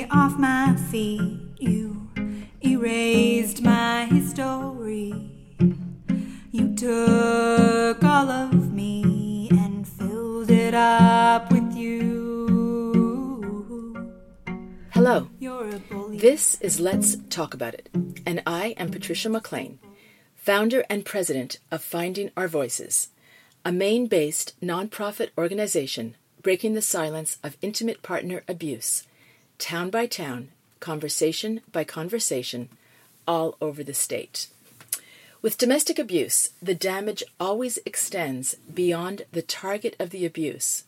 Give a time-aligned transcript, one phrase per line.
[0.00, 1.20] me off my feet.
[1.58, 2.08] You
[2.64, 5.12] erased my story.
[6.50, 12.00] You took all of me and filled it up with you.
[14.90, 15.28] Hello.
[15.38, 16.16] You're a bully.
[16.18, 17.90] This is Let's Talk About It,
[18.24, 19.78] and I am Patricia McLean,
[20.34, 23.08] founder and president of Finding Our Voices,
[23.66, 29.04] a Maine based nonprofit organization breaking the silence of intimate partner abuse,
[29.60, 30.48] town by town,
[30.80, 32.70] conversation by conversation,
[33.28, 34.48] all over the state.
[35.42, 40.84] With domestic abuse, the damage always extends beyond the target of the abuse,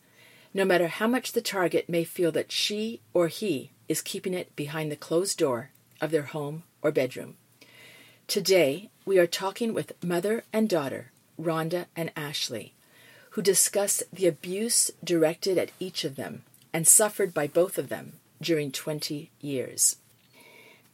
[0.55, 4.55] no matter how much the target may feel that she or he is keeping it
[4.57, 5.71] behind the closed door
[6.01, 7.37] of their home or bedroom.
[8.27, 12.73] Today, we are talking with mother and daughter, Rhonda and Ashley,
[13.31, 16.43] who discuss the abuse directed at each of them
[16.73, 19.97] and suffered by both of them during 20 years.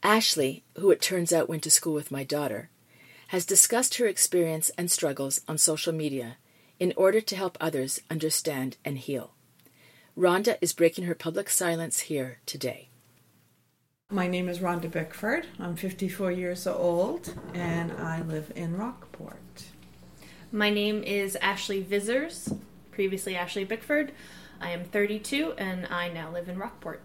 [0.01, 2.69] Ashley, who it turns out went to school with my daughter,
[3.27, 6.37] has discussed her experience and struggles on social media
[6.79, 9.31] in order to help others understand and heal.
[10.17, 12.89] Rhonda is breaking her public silence here today.
[14.11, 15.45] My name is Rhonda Bickford.
[15.59, 19.65] I'm 54 years old and I live in Rockport.
[20.51, 22.57] My name is Ashley Vizers,
[22.91, 24.11] previously Ashley Bickford.
[24.59, 27.01] I am 32 and I now live in Rockport.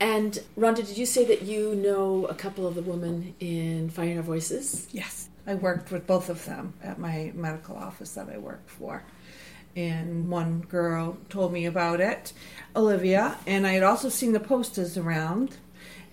[0.00, 4.18] And Rhonda, did you say that you know a couple of the women in Finding
[4.18, 4.88] Our Voices?
[4.90, 5.28] Yes.
[5.46, 9.04] I worked with both of them at my medical office that I worked for.
[9.76, 12.32] And one girl told me about it,
[12.74, 15.56] Olivia, and I had also seen the posters around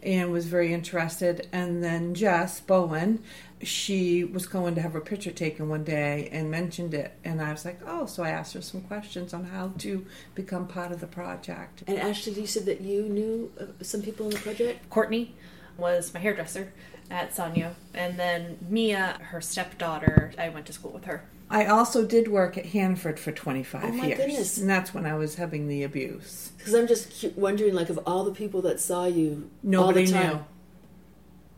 [0.03, 1.47] and was very interested.
[1.51, 3.23] And then Jess Bowen,
[3.61, 7.13] she was going to have her picture taken one day and mentioned it.
[7.23, 10.67] And I was like, oh, so I asked her some questions on how to become
[10.67, 11.83] part of the project.
[11.87, 14.89] And Ashley, you said that you knew uh, some people in the project?
[14.89, 15.35] Courtney
[15.77, 16.71] was my hairdresser
[17.09, 21.23] at Sanyo, and then Mia, her stepdaughter, I went to school with her.
[21.49, 24.17] I also did work at Hannaford for 25 Oh, my years.
[24.17, 24.57] goodness.
[24.57, 26.51] And that's when I was having the abuse.
[26.57, 30.11] Because I'm just wondering, like, of all the people that saw you Nobody all the
[30.11, 30.45] time, knew.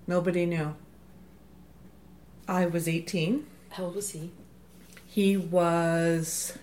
[0.07, 0.75] Nobody knew.
[2.47, 3.45] I was 18.
[3.71, 4.31] How old was he?
[5.07, 6.57] He was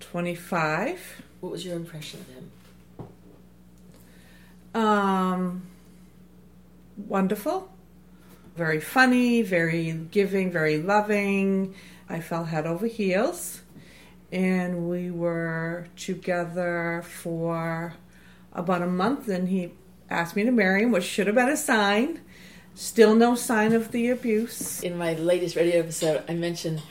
[0.00, 1.22] 25.
[1.40, 2.50] What was your impression of him?
[4.82, 5.62] Um,
[6.96, 7.72] wonderful.
[8.56, 11.74] Very funny, very giving, very loving.
[12.08, 13.62] I fell head over heels.
[14.32, 17.94] And we were together for
[18.52, 19.28] about a month.
[19.28, 19.72] And he
[20.08, 22.20] asked me to marry him, which should have been a sign.
[22.74, 24.82] Still no sign of the abuse.
[24.82, 26.82] In my latest radio episode, I mentioned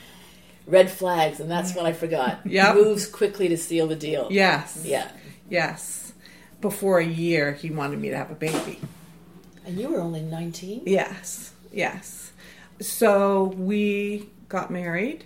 [0.66, 2.40] red flags, and that's what I forgot.
[2.46, 2.74] Yep.
[2.76, 4.28] Moves quickly to seal the deal.
[4.30, 4.82] Yes.
[4.84, 5.10] Yeah.
[5.48, 6.12] Yes.
[6.60, 8.78] Before a year, he wanted me to have a baby.
[9.66, 10.82] And you were only 19?
[10.86, 11.52] Yes.
[11.72, 12.32] Yes.
[12.80, 15.24] So we got married.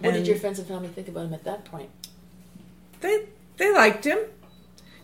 [0.00, 1.90] What did your friends and family think about him at that point?
[3.00, 3.26] they
[3.56, 4.18] they liked him.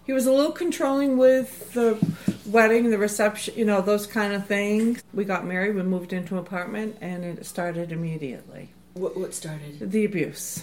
[0.05, 1.99] He was a little controlling with the
[2.45, 5.03] wedding, the reception, you know, those kind of things.
[5.15, 8.69] We got married, we moved into an apartment, and it started immediately.
[8.93, 9.91] What, what started?
[9.91, 10.63] The abuse.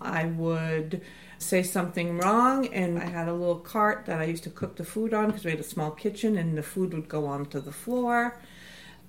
[0.00, 1.00] I would
[1.42, 4.84] say something wrong, and I had a little cart that I used to cook the
[4.84, 7.72] food on because we had a small kitchen, and the food would go onto the
[7.72, 8.38] floor.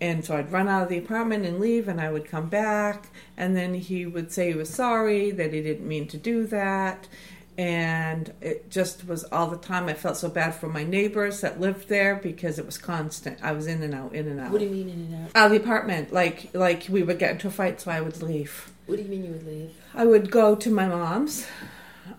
[0.02, 3.10] And so I'd run out of the apartment and leave, and I would come back,
[3.38, 7.08] and then he would say he was sorry, that he didn't mean to do that.
[7.56, 9.88] And it just was all the time.
[9.88, 13.38] I felt so bad for my neighbors that lived there because it was constant.
[13.44, 14.52] I was in and out, in and out.
[14.52, 15.32] What do you mean in and out?
[15.36, 18.24] out of the apartment, like like we would get into a fight, so I would
[18.24, 18.72] leave.
[18.88, 19.72] What do you mean you would leave?
[19.94, 21.46] I would go to my mom's,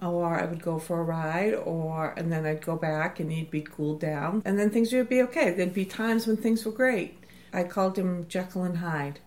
[0.02, 3.50] or I would go for a ride, or and then I'd go back and he'd
[3.50, 5.50] be cooled down, and then things would be okay.
[5.52, 7.18] There'd be times when things were great.
[7.52, 9.20] I called him Jekyll and Hyde.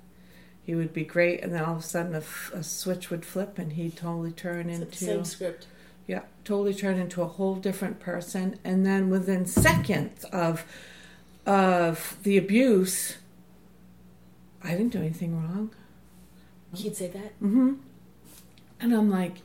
[0.64, 3.24] He would be great, and then all of a sudden a, f- a switch would
[3.26, 5.66] flip, and he'd totally turn It's into same script.
[6.08, 8.60] yeah, totally turn into a whole different person.
[8.66, 10.66] And then within seconds of
[11.46, 13.16] of the abuse,
[14.62, 15.72] I didn't do anything wrong.
[16.76, 17.40] He'd say that?
[17.42, 17.74] Mm hmm
[18.82, 19.36] And I'm like,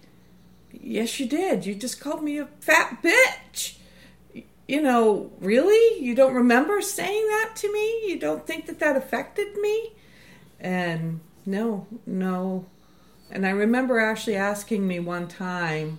[0.72, 1.66] yes, you did.
[1.66, 3.76] You just called me a fat bitch.
[4.68, 6.02] You know, really?
[6.02, 8.08] You don't remember saying that to me?
[8.08, 9.92] You don't think that that affected me?
[10.60, 12.66] And no, no.
[13.30, 15.98] And I remember Ashley asking me one time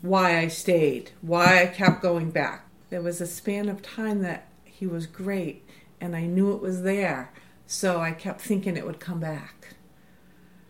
[0.00, 2.66] why I stayed, why I kept going back.
[2.90, 5.64] There was a span of time that he was great,
[6.00, 7.32] and I knew it was there.
[7.66, 9.74] So I kept thinking it would come back.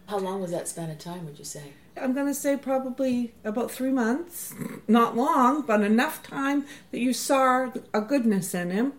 [0.06, 1.72] How long was that span of time, would you say?
[2.00, 4.54] I'm going to say probably about three months.
[4.88, 8.94] Not long, but enough time that you saw a goodness in him.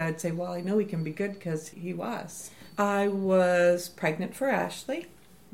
[0.00, 2.50] I'd say, well, I know he can be good because he was.
[2.76, 5.06] I was pregnant for Ashley,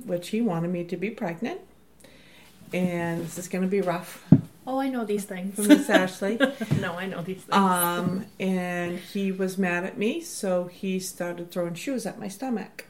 [0.05, 1.61] which he wanted me to be pregnant.
[2.73, 4.25] And this is going to be rough
[4.69, 5.55] Oh, I know these things.
[5.55, 6.39] From Miss Ashley.
[6.79, 7.55] no, I know these things.
[7.55, 12.85] Um, and he was mad at me, so he started throwing shoes at my stomach.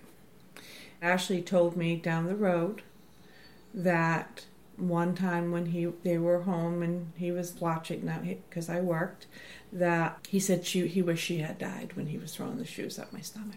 [1.01, 2.83] Ashley told me down the road
[3.79, 4.45] that
[4.77, 9.27] one time when he they were home and he was watching now because I worked
[9.73, 12.99] that he said she he wished she had died when he was throwing the shoes
[12.99, 13.57] at my stomach.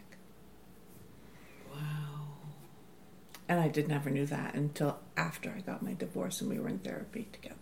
[1.71, 1.79] Wow.
[3.47, 6.69] And I did never knew that until after I got my divorce and we were
[6.69, 7.55] in therapy together.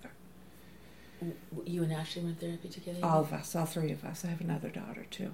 [1.65, 2.99] You and Ashley were in therapy together?
[3.03, 4.23] All of us, all three of us.
[4.23, 5.31] I have another daughter too.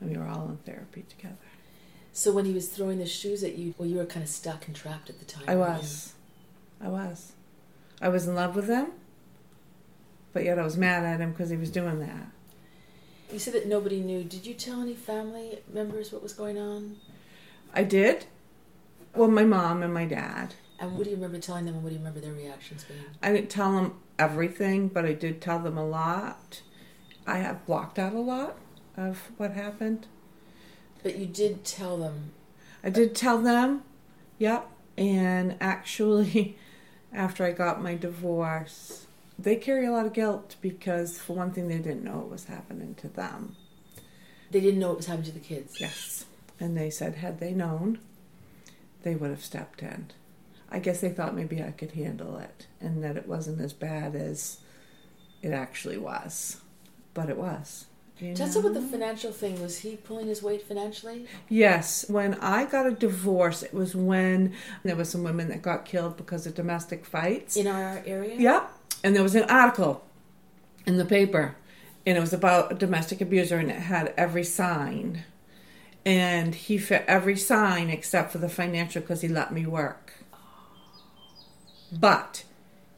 [0.00, 1.36] And we were all in therapy together.
[2.14, 4.66] So when he was throwing the shoes at you, well, you were kind of stuck
[4.66, 5.44] and trapped at the time.
[5.46, 5.88] I weren't you?
[6.82, 7.32] I was.
[8.00, 8.88] I was in love with him,
[10.32, 12.26] but yet I was mad at him because he was doing that.
[13.32, 14.24] You said that nobody knew.
[14.24, 16.96] Did you tell any family members what was going on?
[17.72, 18.26] I did.
[19.14, 20.54] Well, my mom and my dad.
[20.78, 23.00] And what do you remember telling them and what do you remember their reactions being?
[23.22, 26.62] I didn't tell them everything, but I did tell them a lot.
[27.26, 28.56] I have blocked out a lot
[28.96, 30.08] of what happened.
[31.02, 32.32] But you did tell them.
[32.82, 33.82] I did tell them,
[34.38, 34.68] yep.
[34.98, 36.58] And actually,
[37.12, 39.06] after I got my divorce,
[39.38, 42.44] they carry a lot of guilt because, for one thing, they didn't know what was
[42.44, 43.56] happening to them.
[44.50, 45.80] They didn't know what was happening to the kids.
[45.80, 46.26] Yes.
[46.60, 47.98] And they said, had they known,
[49.02, 50.10] they would have stepped in.
[50.70, 54.14] I guess they thought maybe I could handle it and that it wasn't as bad
[54.14, 54.58] as
[55.42, 56.60] it actually was.
[57.14, 57.86] But it was.
[58.22, 59.60] You Tell us about the financial thing.
[59.60, 61.26] Was he pulling his weight financially?
[61.48, 64.54] Yes, when I got a divorce, it was when
[64.84, 67.56] there was some women that got killed because of domestic fights.
[67.56, 68.36] In our area?
[68.36, 68.70] Yep.
[69.04, 70.04] And there was an article
[70.86, 71.56] in the paper,
[72.06, 75.24] and it was about a domestic abuser, and it had every sign.
[76.04, 80.12] And he fit every sign except for the financial because he let me work.
[81.92, 82.44] But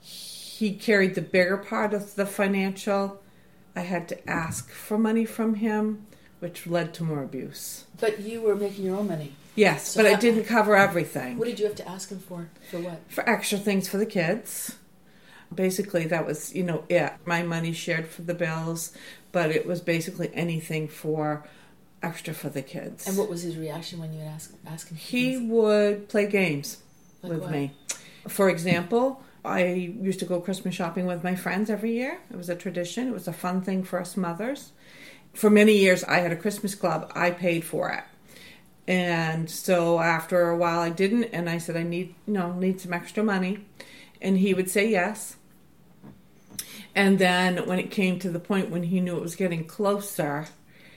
[0.01, 3.21] he carried the bigger part of the financial.
[3.77, 6.07] I had to ask for money from him,
[6.41, 7.85] which led to more abuse.
[8.01, 9.33] But you were making your own money.
[9.57, 11.39] Yes, So but I didn't cover everything.
[11.39, 12.49] What did you have to ask him for?
[12.71, 13.01] For what?
[13.09, 14.77] for extra things for the kids.
[15.55, 17.13] Basically, that was, you know, it.
[17.25, 18.93] My money shared for the bills,
[19.31, 21.47] but it was basically anything for
[22.03, 23.07] extra for the kids.
[23.07, 24.97] And what was his reaction when you would ask, ask him?
[24.97, 25.51] for he things?
[25.53, 26.79] would play games
[27.23, 27.51] Like with what?
[27.53, 27.73] me.
[28.29, 32.19] For example, I used to go Christmas shopping with my friends every year.
[32.31, 33.09] It was a tradition.
[33.09, 34.73] It was a fun thing for us mothers.
[35.35, 37.13] For many years, I had a Christmas club.
[37.15, 38.05] I paid for it.
[38.87, 42.81] And so after a while I didn't and I said I need you know need
[42.81, 43.65] some extra money
[44.21, 45.37] and he would say yes.
[46.95, 50.47] And then when it came to the point when he knew it was getting closer,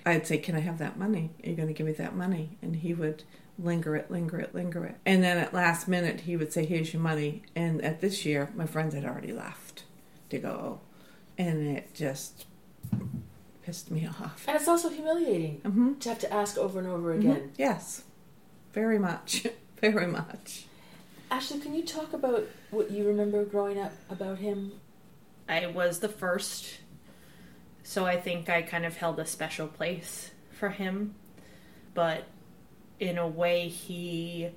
[0.05, 1.31] I'd say, "Can I have that money?
[1.43, 3.23] Are you going to give me that money?" And he would
[3.59, 4.95] linger it, linger it, linger it.
[5.05, 8.51] And then at last minute he would say, "Here's your money." And at this year,
[8.55, 9.83] my friends had already left
[10.29, 10.81] to go.
[11.37, 12.45] And it just
[13.63, 14.45] pissed me off.
[14.47, 17.51] And it's also humiliating hmm to have to ask over and over again.
[17.57, 18.03] Yes,
[18.73, 19.45] very much,
[19.81, 20.65] very much.
[21.29, 24.71] Ashley, can you talk about what you remember growing up about him?
[25.49, 26.79] I was the first,
[27.83, 31.15] so I think I kind of held a special place for him.
[31.93, 32.25] But
[32.99, 34.49] in a way, he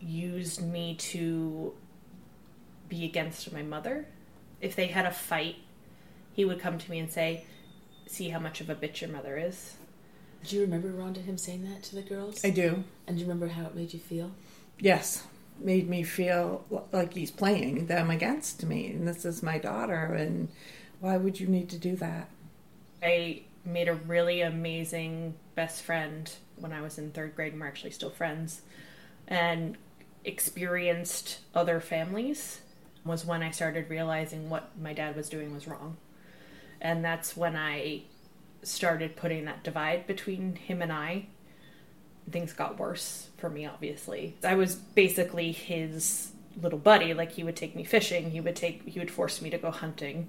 [0.00, 1.74] used me to
[2.88, 4.06] be against my mother.
[4.60, 5.56] If they had a fight,
[6.32, 7.44] he would come to me and say,
[8.06, 9.76] See how much of a bitch your mother is.
[10.44, 12.44] Do you remember Rhonda him saying that to the girls?
[12.44, 12.82] I do.
[13.06, 14.32] And do you remember how it made you feel?
[14.80, 15.24] Yes,
[15.60, 20.48] made me feel like he's playing them against me, and this is my daughter, and
[21.00, 22.28] why would you need to do that?
[23.02, 27.68] I made a really amazing best friend when I was in third grade, and we're
[27.68, 28.62] actually still friends,
[29.28, 29.76] and
[30.24, 32.60] experienced other families
[33.04, 35.96] was when I started realizing what my dad was doing was wrong.
[36.80, 38.02] And that's when I
[38.62, 41.26] started putting that divide between him and I.
[42.30, 44.36] Things got worse for me, obviously.
[44.44, 47.14] I was basically his little buddy.
[47.14, 49.70] Like he would take me fishing, he would take he would force me to go
[49.70, 50.28] hunting.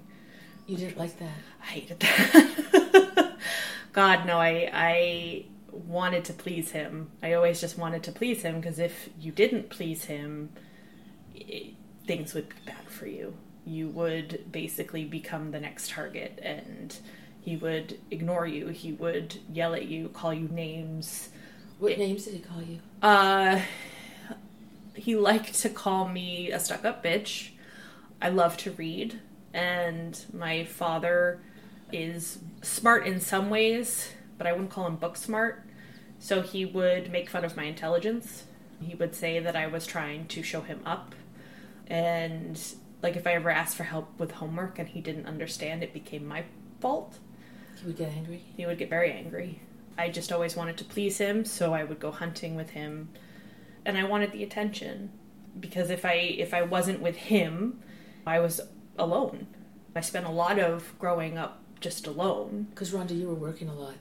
[0.66, 1.38] You didn't like that.
[1.60, 3.36] I hated that.
[3.92, 7.10] God, no, I I wanted to please him.
[7.22, 10.50] I always just wanted to please him because if you didn't please him,
[11.34, 11.74] it,
[12.06, 13.34] things would be bad for you.
[13.64, 16.96] You would basically become the next target, and
[17.40, 18.68] he would ignore you.
[18.68, 21.28] He would yell at you, call you names.
[21.78, 22.78] What names did he call you?
[23.00, 23.60] Uh,
[24.94, 27.50] He liked to call me a stuck up bitch.
[28.20, 29.20] I love to read,
[29.52, 31.40] and my father
[31.90, 35.62] is smart in some ways, but I wouldn't call him book smart.
[36.18, 38.42] So he would make fun of my intelligence.
[38.80, 41.14] He would say that I was trying to show him up.
[41.86, 42.60] And
[43.04, 46.26] like if I ever asked for help with homework and he didn't understand, it became
[46.26, 46.42] my
[46.80, 47.20] fault.
[47.78, 48.42] He would get angry.
[48.56, 49.60] He would get very angry.
[49.96, 53.10] I just always wanted to please him, so I would go hunting with him.
[53.84, 55.12] And I wanted the attention
[55.60, 57.80] because if I if I wasn't with him,
[58.26, 58.60] I was
[58.98, 59.46] alone.
[59.94, 62.68] I spent a lot of growing up just alone.
[62.70, 63.94] Because Rhonda, you were working a lot.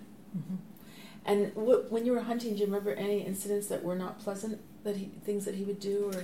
[1.25, 4.59] And wh- when you were hunting, do you remember any incidents that were not pleasant?
[4.83, 6.23] That he things that he would do, or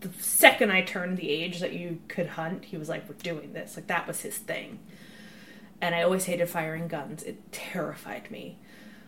[0.00, 3.52] The second I turned the age that you could hunt, he was like, "We're doing
[3.52, 4.80] this." Like that was his thing.
[5.80, 7.22] And I always hated firing guns.
[7.22, 8.58] It terrified me.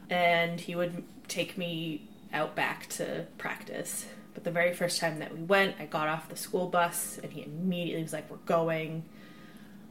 [0.09, 4.07] And he would take me out back to practice.
[4.35, 7.33] But the very first time that we went, I got off the school bus and
[7.33, 9.05] he immediately was like, We're going.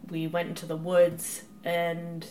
[0.10, 2.26] We went into the woods and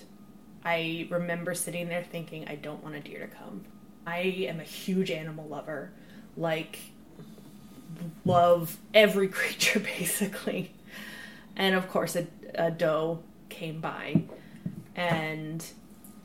[0.64, 3.64] I remember sitting there thinking, I don't want a deer to come.
[4.06, 5.90] I am a huge animal lover.
[6.36, 6.78] Like,
[8.24, 10.72] love every creature basically.
[11.56, 14.22] And of course, a, a doe came by
[14.94, 15.64] and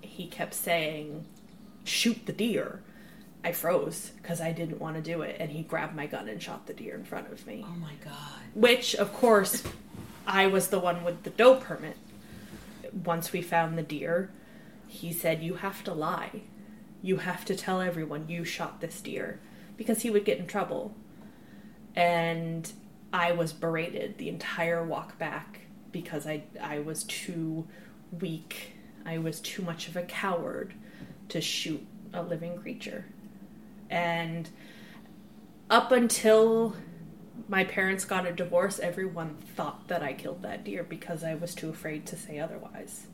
[0.02, 1.26] he kept saying,
[1.84, 2.82] Shoot the deer.
[3.44, 5.38] I froze because I didn't want to do it.
[5.40, 7.64] And he grabbed my gun and shot the deer in front of me.
[7.68, 9.62] oh my god, Which, of course,
[10.26, 11.96] I was the one with the doe permit.
[13.04, 14.32] Once we found the deer,
[14.88, 16.42] he said, You have to lie.
[17.02, 19.40] You have to tell everyone you shot this deer
[19.78, 20.96] because he would get in trouble.
[21.96, 22.72] And
[23.14, 25.62] I was berated the entire walk back
[25.92, 27.68] because I, I was too
[28.20, 28.74] weak.
[29.06, 30.74] I was too much of a coward
[31.30, 33.06] to shoot a living creature.
[33.90, 34.50] And
[35.70, 36.76] up until
[37.48, 41.54] my parents got a divorce, everyone thought that I killed that deer because I was
[41.54, 43.08] too afraid to say otherwise.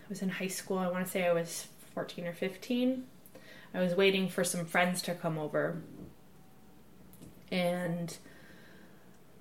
[0.00, 3.04] I was in high school, I want to say I was 14 or 15.
[3.74, 5.82] I was waiting for some friends to come over.
[7.52, 8.16] And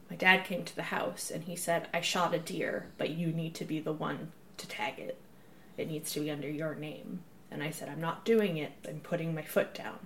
[0.09, 3.27] my dad came to the house and he said, I shot a deer, but you
[3.27, 5.19] need to be the one to tag it.
[5.77, 7.21] It needs to be under your name.
[7.49, 8.73] And I said, I'm not doing it.
[8.87, 9.99] I'm putting my foot down.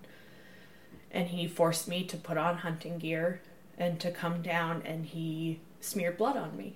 [1.09, 3.41] And he forced me to put on hunting gear
[3.81, 6.75] and to come down and he smeared blood on me.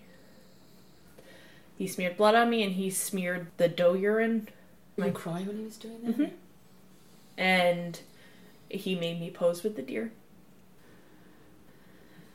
[1.78, 4.50] He smeared blood on me and he smeared the doe urine
[4.98, 6.18] were you crying when he was doing that?
[6.18, 6.32] Mhm.
[7.38, 8.00] and
[8.70, 10.12] he made me pose with the deer.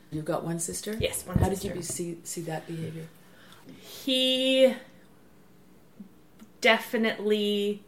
[0.09, 0.95] You've got one sister.
[0.99, 3.07] Yes, one How did you see see that behavior?
[3.81, 4.75] he
[6.61, 7.83] definitely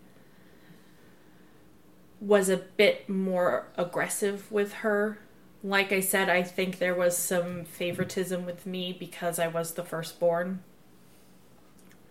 [2.20, 5.20] was a bit more aggressive with her.
[5.64, 9.84] Like I said, I think there was some favoritism with me because I was the
[9.84, 10.62] firstborn.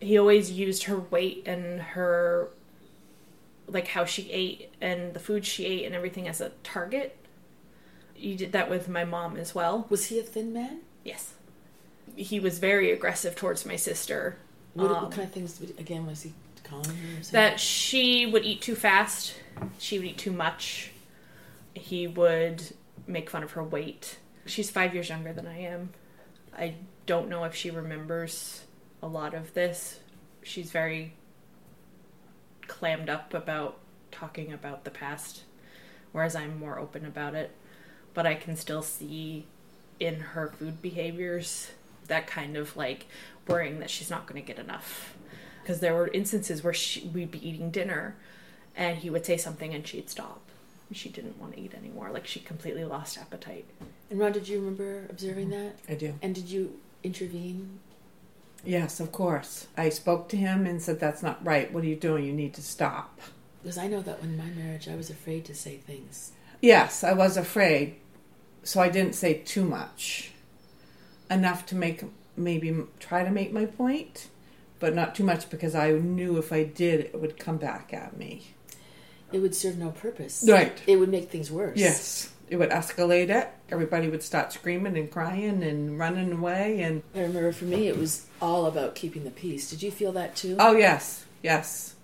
[0.01, 2.49] He always used her weight and her
[3.69, 7.17] like how she ate and the food she ate and everything as a target.
[8.17, 9.87] You did that with my mom as well.
[9.89, 10.81] Was he a thin man?
[11.05, 11.35] Yes.
[12.17, 14.37] He was very aggressive towards my sister.
[14.75, 15.61] What, Um, what kind of things?
[15.79, 16.33] Again, was he
[16.65, 17.23] calling her?
[17.33, 19.35] that she would eat too fast,
[19.79, 20.91] she would eat too much.
[21.75, 22.63] He would
[23.07, 24.19] make fun of her weight.
[24.47, 25.91] She's five years younger than I am.
[26.57, 26.75] I
[27.07, 28.65] don't know if she remembers
[29.03, 30.01] a lot of this.
[30.43, 31.15] She's very
[32.67, 33.79] clammed up about
[34.11, 35.43] talking about the past,
[36.13, 37.51] whereas I'm more open about it.
[38.15, 39.47] But I can still see
[39.99, 41.71] in her food behaviors
[42.09, 43.07] that kind of like
[43.47, 45.17] worrying that she's not going to get enough.
[45.63, 48.17] Because there were instances where she, we'd be eating dinner
[48.77, 50.41] and he would say something and she'd stop.
[50.93, 52.11] She didn't want to eat anymore.
[52.11, 53.67] Like she completely lost appetite.
[54.11, 55.65] And Ron, did you remember observing mm-hmm.
[55.65, 55.79] that?
[55.89, 56.15] I do.
[56.23, 57.81] And did you intervene?
[58.65, 59.67] Yes, of course.
[59.77, 61.73] I spoke to him and said, That's not right.
[61.73, 62.25] What are you doing?
[62.25, 63.21] You need to stop.
[63.63, 66.33] Because I know that in my marriage, I was afraid to say things.
[66.61, 67.97] Yes, I was afraid.
[68.65, 70.33] So I didn't say too much.
[71.31, 72.05] Enough to make
[72.37, 74.29] maybe try to make my point,
[74.81, 78.17] but not too much because I knew if I did, it would come back at
[78.17, 78.55] me.
[79.33, 80.45] It would serve no purpose.
[80.47, 80.79] Right.
[80.87, 81.77] It would make things worse.
[81.79, 82.31] Yes.
[82.49, 83.49] It would escalate it.
[83.71, 86.83] Everybody would start screaming and crying and running away.
[86.83, 89.71] And I remember for me, it was all about keeping the peace.
[89.71, 90.57] Did you feel that too?
[90.59, 91.95] oh, yes, yes.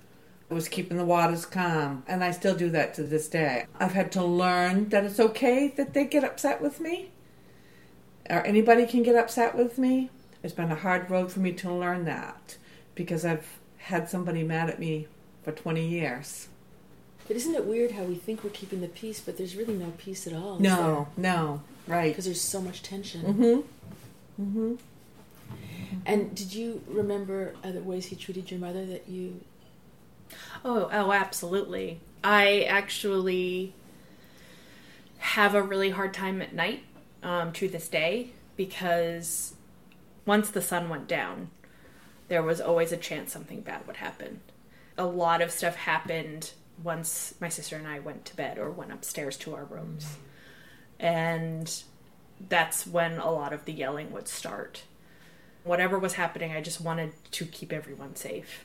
[0.50, 2.02] It was keeping the waters calm.
[2.08, 3.66] And I still do that to this day.
[3.78, 7.10] I've had to learn that it's okay that they get upset with me,
[8.30, 10.08] or anybody can get upset with me.
[10.42, 12.56] It's been a hard road for me to learn that
[12.94, 15.08] because I've had somebody mad at me
[15.42, 16.48] for 20 years.
[17.28, 19.92] But isn't it weird how we think we're keeping the peace, but there's really no
[19.98, 20.58] peace at all?
[20.58, 22.10] No, no, right.
[22.10, 23.22] Because there's so much tension.
[23.22, 24.42] Mm-hmm.
[24.42, 24.74] Mm-hmm.
[26.06, 29.42] And did you remember other ways he treated your mother that you?
[30.64, 32.00] Oh, oh, absolutely.
[32.24, 33.74] I actually
[35.18, 36.84] have a really hard time at night
[37.22, 39.54] um, to this day because
[40.24, 41.50] once the sun went down,
[42.28, 44.40] there was always a chance something bad would happen.
[44.96, 48.92] A lot of stuff happened once my sister and I went to bed or went
[48.92, 50.16] upstairs to our rooms.
[50.98, 51.82] And
[52.48, 54.82] that's when a lot of the yelling would start.
[55.64, 58.64] Whatever was happening, I just wanted to keep everyone safe.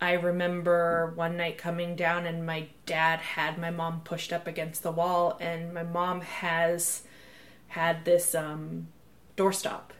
[0.00, 4.82] I remember one night coming down and my dad had my mom pushed up against
[4.82, 7.02] the wall and my mom has
[7.68, 8.88] had this um,
[9.36, 9.90] doorstop.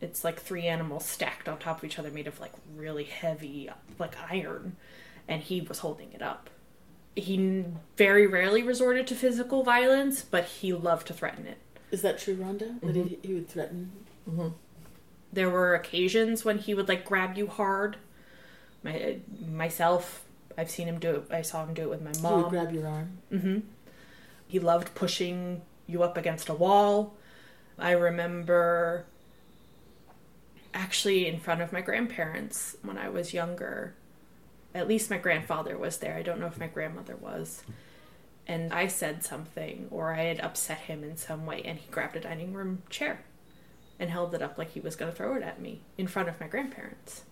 [0.00, 3.68] It's like three animals stacked on top of each other made of like really heavy
[3.98, 4.76] like iron
[5.26, 6.50] and he was holding it up.
[7.18, 7.64] He
[7.96, 11.58] very rarely resorted to physical violence, but he loved to threaten it.
[11.90, 12.80] Is that true, Rhonda?
[12.80, 13.90] That he, he would threaten?
[15.32, 17.96] There were occasions when he would like grab you hard.
[18.82, 19.16] My
[19.50, 20.24] myself,
[20.56, 21.24] I've seen him do it.
[21.30, 22.50] I saw him do it with my He would mom.
[22.50, 23.18] grab your arm.
[23.30, 23.58] hmm
[24.46, 27.14] He loved pushing you up against a wall.
[27.78, 29.06] I remember
[30.74, 33.94] actually in front of my grandparents when I was younger.
[34.78, 36.14] At least my grandfather was there.
[36.14, 37.62] I don't know if my grandmother was.
[38.46, 42.16] And I said something or I had upset him in some way and he grabbed
[42.16, 43.20] a dining room chair
[43.98, 46.28] and held it up like he was going to throw it at me in front
[46.28, 47.24] of my grandparents.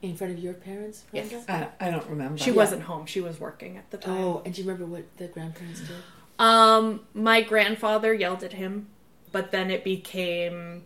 [0.00, 1.30] In front of your parents, Rhonda?
[1.32, 1.44] Yes.
[1.48, 2.38] I, I don't remember.
[2.38, 2.56] She Yeah.
[2.56, 3.06] wasn't home.
[3.06, 4.16] She was working at the time.
[4.16, 5.90] Oh, and do you remember what the grandparents did?
[6.38, 8.88] Um, my grandfather yelled at him,
[9.32, 10.84] but then it became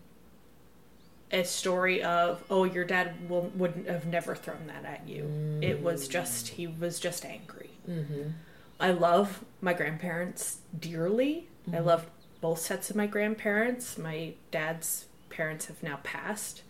[1.32, 5.58] a story of, oh, your dad will, wouldn't have never thrown that at you.
[5.62, 6.10] It was mm.
[6.10, 7.70] just he was just angry.
[7.88, 8.30] Mm-hmm.
[8.78, 11.46] I love my grandparents dearly.
[11.68, 11.86] I mm-hmm.
[11.86, 12.06] love
[12.40, 13.98] both sets of my grandparents.
[13.98, 16.62] My dad's parents have now passed,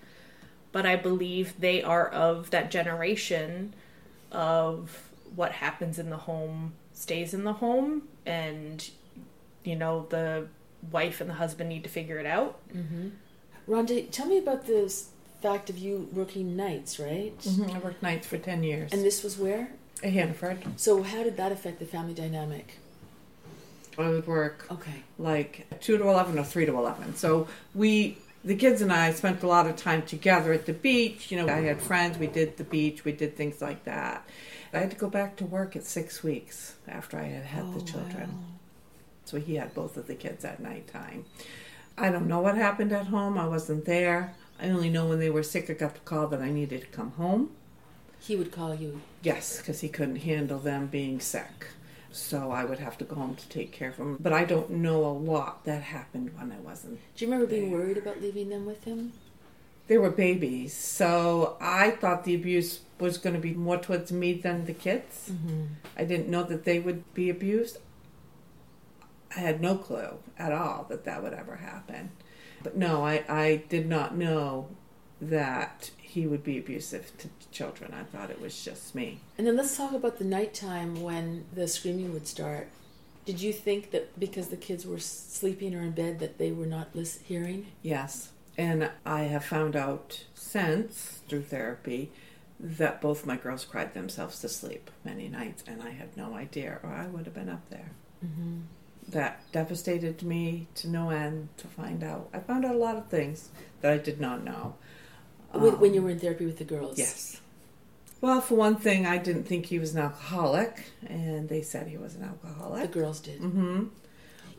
[0.73, 3.75] but I believe they are of that generation
[4.33, 8.91] of what happens in the home stays in the home, and
[9.65, 10.49] you know the
[10.91, 12.59] wife and the husband need to figure it out.
[12.75, 13.09] Mm-hmm.
[13.71, 17.39] Rhonda, tell me about this fact of you working nights, right?
[17.39, 18.93] Mhm, I worked nights for 10 years.
[18.93, 19.71] And this was where?
[20.03, 20.59] At Hannaford.
[20.77, 22.79] So how did that affect the family dynamic?
[23.97, 25.03] I would work Okay.
[25.19, 27.15] like 2 to 11 or 3 to 11.
[27.15, 31.31] So we, the kids and I, spent a lot of time together at the beach.
[31.31, 34.27] You know, I had friends, we did the beach, we did things like that.
[34.73, 37.79] I had to go back to work at six weeks after I had had the
[37.81, 38.31] Oh, children.
[38.31, 38.45] wow.
[39.27, 41.25] So he had both of the kids at nighttime.
[41.99, 43.37] I don't know what happened at home.
[43.39, 44.35] I wasn't there.
[44.61, 46.87] I only know when they were sick, I got the call that I needed to
[46.89, 47.51] come home.
[48.19, 49.01] He would call you.
[49.23, 51.69] Yes, because he couldn't handle them being sick.
[52.13, 54.19] So I would have to go home to take care of them.
[54.21, 56.99] But I don't know a lot that happened when I wasn't.
[57.17, 59.13] Do you remember being worried about leaving them with him?
[59.87, 64.35] They were babies, so I thought the abuse was going to be more towards me
[64.35, 65.31] than the kids.
[65.33, 65.65] Mm-hmm.
[65.97, 67.79] I didn't know that they would be abused.
[69.37, 72.11] I had no clue at all that that would ever happen.
[72.63, 74.69] But no, I, I did not know
[75.21, 77.95] that he would be abusive to children.
[77.95, 79.21] I thought it was just me.
[79.39, 82.69] And then let's talk about the nighttime when the screaming would start.
[83.25, 86.67] Did you think that because the kids were sleeping or in bed that they were
[86.67, 87.67] not lis- hearing?
[87.83, 88.31] Yes.
[88.59, 92.11] And I have found out since through therapy
[92.59, 96.79] that both my girls cried themselves to sleep many nights, and I had no idea,
[96.83, 97.93] or I would have been up there.
[98.25, 98.59] Mm-hmm.
[99.11, 102.29] That devastated me to no end to find out.
[102.33, 103.49] I found out a lot of things
[103.81, 104.75] that I did not know.
[105.53, 106.97] when, when Um, you were in therapy with the girls?
[106.99, 107.41] Yes.
[108.21, 111.97] Well, for one thing, I didn't think he was an alcoholic, and they said he
[111.97, 112.83] was an alcoholic.
[112.83, 113.41] The girls did.
[113.41, 113.85] Mm-hmm.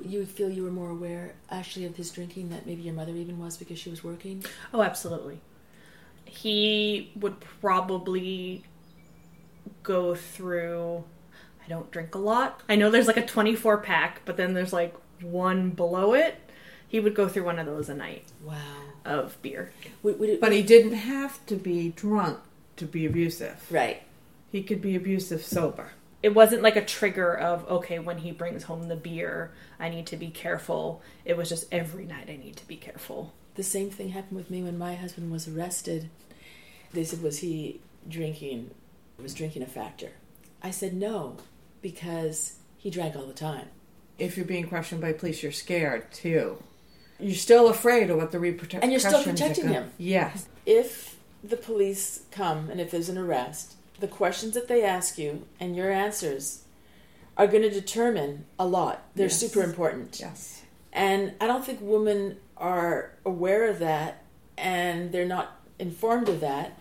[0.04, 3.38] You feel you were more aware, actually, of his drinking that maybe your mother even
[3.40, 4.44] was because she was working?
[4.74, 5.40] Oh, absolutely.
[6.26, 8.64] He would probably
[9.84, 11.04] go through.
[11.72, 12.62] I don't drink a lot.
[12.68, 16.36] I know there's like a 24 pack, but then there's like one below it.
[16.86, 18.58] He would go through one of those a night Wow.
[19.06, 19.72] of beer.
[20.04, 22.40] Would, would it, But he didn't have to be drunk
[22.76, 23.66] to be abusive.
[23.72, 24.04] right.
[24.52, 25.92] He could be abusive sober.
[26.22, 30.08] It wasn't like a trigger of, okay, when he brings home the beer, I need
[30.08, 31.02] to be careful.
[31.24, 33.32] It was just every night I need to be careful.
[33.56, 36.10] The same thing happened with me when my husband was arrested.
[36.92, 37.80] They said, Was he
[38.10, 38.72] drinking?
[39.18, 40.10] Was drinking a factor?
[40.62, 41.38] I said, No,
[41.82, 43.68] because he drank all the time.
[44.20, 46.62] if you're being questioned by police, you're scared too.
[47.20, 49.92] You're still afraid of what the repercussions And you're still protecting him.
[49.98, 50.48] Yes.
[50.66, 55.46] If the police come and if there's an arrest, the questions that they ask you
[55.60, 56.64] and your answers
[57.38, 59.04] are going to determine a lot.
[59.16, 59.40] They're Yes.
[59.40, 60.20] super important.
[60.20, 60.62] Yes.
[60.94, 64.24] And I don't think women are aware of that
[64.58, 66.78] and they're not informed of that.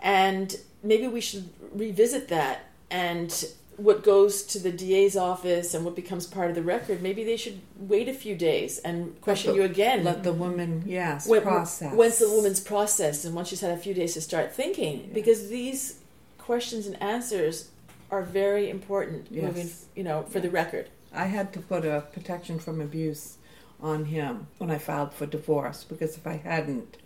[0.00, 3.44] And maybe we should revisit that and
[3.76, 7.02] what goes to the DA's office and what becomes part of the record.
[7.02, 10.04] Maybe they should wait a few days and question the- you again.
[10.04, 11.94] Let the woman, yes, When- process.
[11.94, 15.48] Once the woman's processed and once she's had a few days to start thinking, because
[15.48, 15.98] these
[16.38, 17.68] questions and answers
[18.10, 19.44] are very important Yes.
[19.44, 20.90] moving, you know, for the record.
[21.12, 23.36] I had to put a protection from abuse
[23.80, 26.98] on him when I filed for divorce because if I hadn't,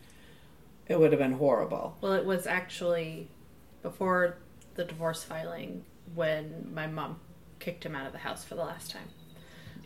[0.88, 1.96] it would have been horrible.
[2.00, 3.29] Well, it was actually
[3.83, 4.37] before
[4.74, 7.21] the divorce filing when my mom
[7.59, 9.09] kicked him out of the house for the last time.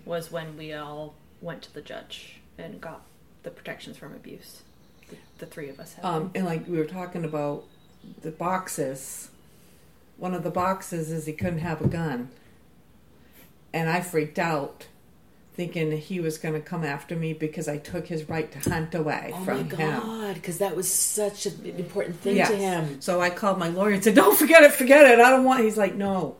[0.04, 3.02] Was when we all went to the judge and got
[3.42, 4.62] the protections from abuse.
[5.08, 6.04] The, the three of us had.
[6.04, 7.64] Um, and like we were talking about
[8.22, 9.30] the boxes,
[10.16, 12.30] one of the boxes is he couldn't have a gun.
[13.72, 14.86] And I freaked out
[15.54, 18.94] thinking he was going to come after me because I took his right to hunt
[18.94, 19.62] away Oh from my.
[19.76, 22.50] God, because that was such an important thing Yes.
[22.50, 23.00] to him.
[23.00, 25.18] So I called my lawyer and said, "Don't forget it, forget it.
[25.20, 26.36] I don't want." He's like, "No,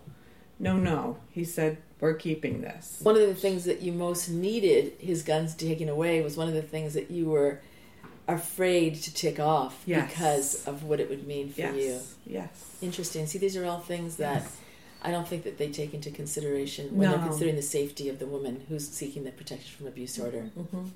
[0.58, 4.92] no, no." He said, "We're keeping this." One of the things that you most needed
[4.98, 7.60] his guns taken away was one of the things that you were
[8.28, 10.08] afraid to take off Yes.
[10.08, 12.00] because of what it would mean for Yes, you.
[12.34, 12.48] yes.
[12.80, 13.26] Interesting.
[13.26, 14.56] See, these are all things that Yes.
[15.02, 18.26] I don't think that they take into consideration when they're considering the safety of the
[18.26, 20.50] woman who's seeking the protection from abuse order.
[20.58, 20.90] Mhm.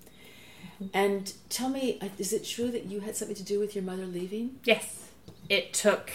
[0.92, 3.84] And tell me, uh, is it true that you had something to do with your
[3.84, 4.58] mother leaving?
[4.64, 5.08] Yes.
[5.48, 6.10] It took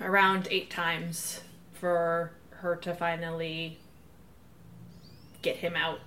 [0.00, 1.40] around eight times
[1.72, 3.78] for her to finally
[5.42, 6.00] get him out.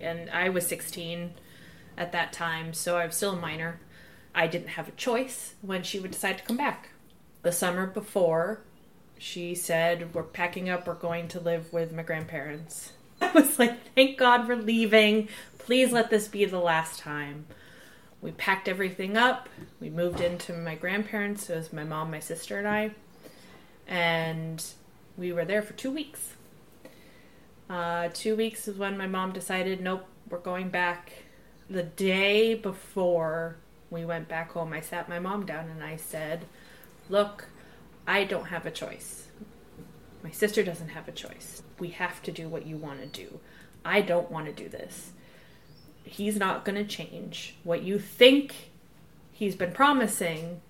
[0.00, 1.34] And I was 16
[1.96, 3.80] at that time, so I was still a minor.
[4.34, 6.90] I didn't have a choice when she would decide to come back.
[7.42, 8.62] The summer before,
[9.22, 12.92] she said, We're packing up, we're going to live with my grandparents.
[13.20, 15.28] I was like, Thank God we're leaving.
[15.58, 17.46] Please let this be the last time
[18.22, 19.48] we packed everything up.
[19.80, 21.50] We moved into my grandparents.
[21.50, 22.92] It was my mom, my sister, and I.
[23.88, 24.64] And
[25.18, 26.30] we were there for two weeks.
[27.68, 31.12] Uh, two weeks is when my mom decided, nope, we're going back.
[31.68, 33.56] The day before
[33.90, 36.44] we went back home, I sat my mom down and I said,
[37.08, 37.46] look,
[38.06, 39.28] I don't have a choice.
[40.22, 41.62] My sister doesn't have a choice.
[41.78, 43.40] We have to do what you want to do.
[43.84, 45.12] I don't want to do this
[46.04, 47.56] he's not going to change.
[47.64, 48.70] What you think
[49.32, 50.60] he's been promising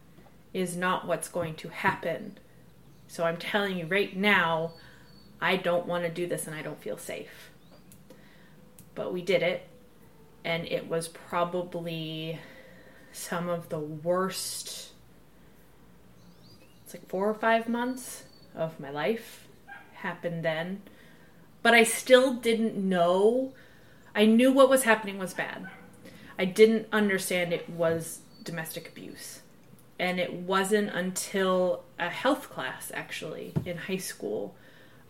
[0.53, 2.39] is not what's going to happen.
[3.09, 4.73] So I'm telling you right now,
[5.41, 7.51] I don't want to do this and I don't feel safe.
[8.95, 9.67] But we did it,
[10.45, 12.39] and it was probably
[13.11, 14.92] some of the worst.
[16.93, 18.25] It's like four or five months
[18.55, 19.49] of my life
[19.95, 20.83] happened then.
[21.63, 23.55] But I still didn't know
[24.15, 25.69] I knew what was happening was bad.
[26.39, 29.41] I didn't understand it was domestic abuse.
[29.99, 34.55] And it wasn't until a health class, actually, in high school,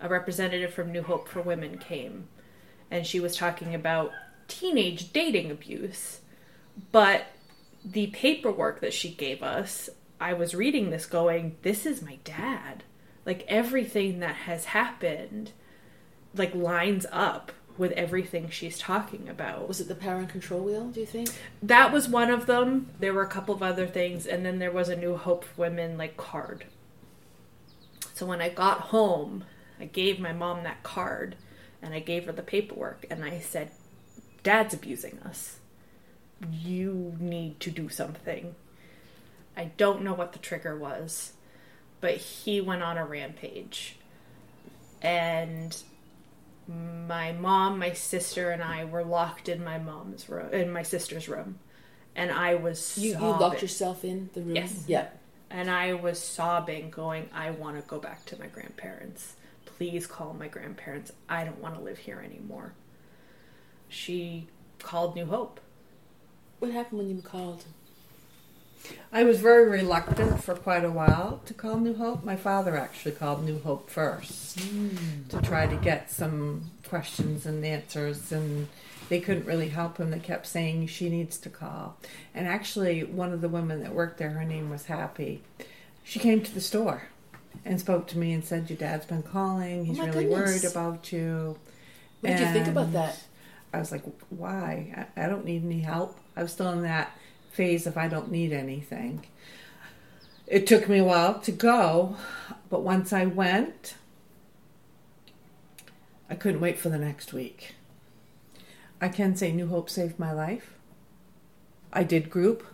[0.01, 2.29] a representative from New Hope for Women came.
[2.93, 4.13] And she was talking about
[4.47, 6.21] teenage dating abuse.
[6.93, 7.27] But
[7.85, 9.91] the paperwork that she gave us,
[10.23, 12.85] I was reading this going, this is my dad.
[13.27, 15.53] Like everything that has happened,
[16.35, 19.67] like lines up with everything she's talking about.
[19.67, 21.31] Was it the power and control wheel, do you think?
[21.63, 22.91] That was one of them.
[23.01, 25.63] There were a couple of other things, and then there was a New Hope for
[25.63, 26.67] Women like card.
[28.15, 29.45] So when I got home,
[29.81, 31.35] I gave my mom that card
[31.83, 33.73] and I gave her the paperwork and I said,
[34.45, 35.59] Dad's abusing us.
[36.49, 38.55] You need to do something.
[39.57, 41.33] I don't know what the trigger was,
[42.01, 43.97] but he went on a rampage.
[45.01, 45.77] And
[46.69, 51.29] my mom, my sister, and I were locked in my mom's room, in my sister's
[51.29, 51.59] room,
[52.15, 54.57] and I was You, you locked yourself in the room?
[54.57, 54.85] Yes.
[54.87, 55.09] Yeah.
[55.51, 59.35] and I was sobbing, going, "I want to go back to my grandparents.
[59.67, 61.13] Please call my grandparents.
[61.29, 62.73] I don't want to live here anymore."
[63.89, 64.47] She
[64.79, 65.61] called New Hope.
[66.59, 67.65] What happened when you called?
[69.13, 72.25] I was very reluctant for quite a while to call New Hope.
[72.25, 75.29] My father actually called New Hope first hmm.
[75.29, 78.69] to try to get some questions and answers, and
[79.09, 80.11] they couldn't really help him.
[80.11, 81.99] They kept saying she needs to call.
[82.35, 85.43] And actually, one of the women that worked there, her name was Happy,
[86.03, 87.09] she came to the store
[87.65, 89.81] and spoke to me and said, Your dad's been calling.
[89.81, 90.63] Oh He's my really goodness.
[90.63, 91.59] worried about you.
[92.21, 93.23] What did you think about that?
[93.75, 95.09] I was like, why?
[95.17, 96.17] I, I don't need any help.
[96.37, 97.17] I was still in that
[97.53, 99.27] phase of I don't need anything.
[100.47, 102.17] It took me a while to go,
[102.69, 103.95] but once I went,
[106.29, 107.75] I couldn't wait for the next week.
[109.01, 110.75] I can say New Hope saved my life.
[111.93, 112.65] I did group.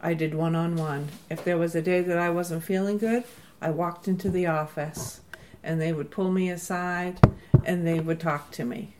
[0.00, 1.08] I did one on one.
[1.28, 3.24] If there was a day that I wasn't feeling good,
[3.60, 5.20] I walked into the office
[5.64, 7.18] and they would pull me aside
[7.64, 8.94] and they would talk to me.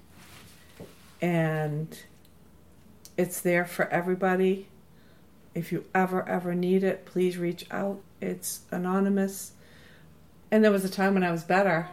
[1.21, 1.97] And
[3.17, 4.67] it's there for everybody.
[5.57, 8.03] If you ever, ever need it, please reach out.
[8.21, 9.53] It's anonymous.
[10.51, 11.89] And there was a time when I was better,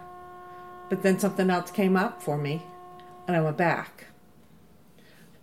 [0.89, 2.62] but then something else came up for me
[3.26, 4.08] and I went back.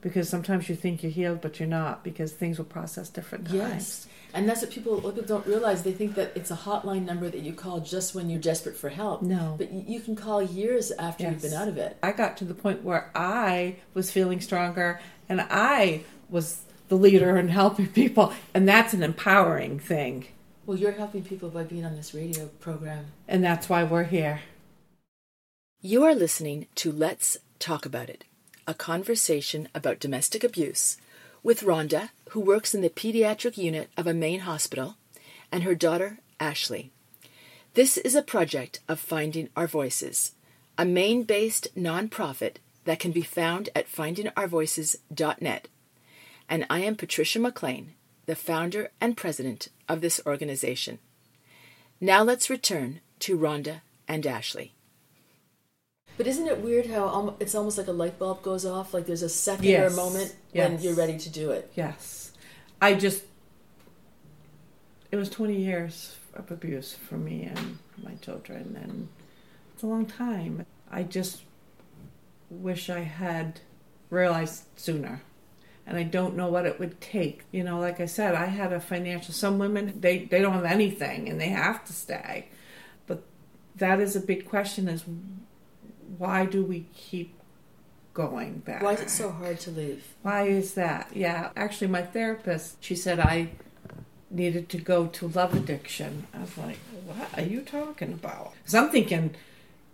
[0.02, 3.56] Because sometimes you think you're healed, but you're not, because things will process different times.
[3.56, 4.06] Yes.
[4.34, 5.82] And that's what people, what people don't realize.
[5.82, 8.90] They think that it's a hotline number that you call just when you're desperate for
[8.90, 9.22] help.
[9.22, 9.54] No.
[9.56, 11.96] But you can call years after you've been out of it.
[12.02, 17.36] I got to the point where I was feeling stronger and I was the leader
[17.36, 18.34] and helping people.
[18.52, 20.26] And that's an empowering thing.
[20.66, 23.06] Well, you're helping people by being on this radio program.
[23.26, 24.40] And that's why we're here.
[25.80, 28.24] You are listening to Let's Talk About It,
[28.66, 30.98] a conversation about domestic abuse
[31.42, 34.96] with Rhonda, who works in the pediatric unit of a Maine hospital,
[35.50, 36.90] and her daughter, Ashley.
[37.74, 40.32] This is a project of Finding Our Voices,
[40.76, 45.68] a Maine based nonprofit that can be found at findingourvoices.net.
[46.50, 47.94] And I am Patricia McLean,
[48.26, 50.98] the founder and president of this organization.
[52.00, 54.74] Now let's return to Rhonda and Ashley.
[56.16, 58.92] But isn't it weird how it's almost like a light bulb goes off?
[58.92, 59.96] Like there's a second or a Yes.
[59.96, 61.70] moment when you're ready to do it.
[61.76, 62.32] Yes.
[62.82, 63.22] I just,
[65.12, 69.08] it was 20 years of abuse for me and my children, and
[69.72, 70.66] it's a long time.
[70.90, 71.42] I just
[72.50, 73.60] wish I had
[74.10, 75.22] realized sooner.
[75.90, 77.42] And I don't know what it would take.
[77.50, 80.64] You know, like I said, I had a financial, some women, they, they don't have
[80.64, 82.46] anything and they have to stay.
[83.08, 83.24] But
[83.74, 85.04] that is a big question is
[86.16, 87.34] why do we keep
[88.14, 88.84] going back?
[88.84, 90.04] Why is it so hard to leave?
[90.22, 91.10] Why is that?
[91.12, 93.48] Yeah, actually, my therapist, she said I
[94.30, 96.28] needed to go to love addiction.
[96.32, 98.52] I was like, what are you talking about?
[98.58, 99.34] Because I'm thinking,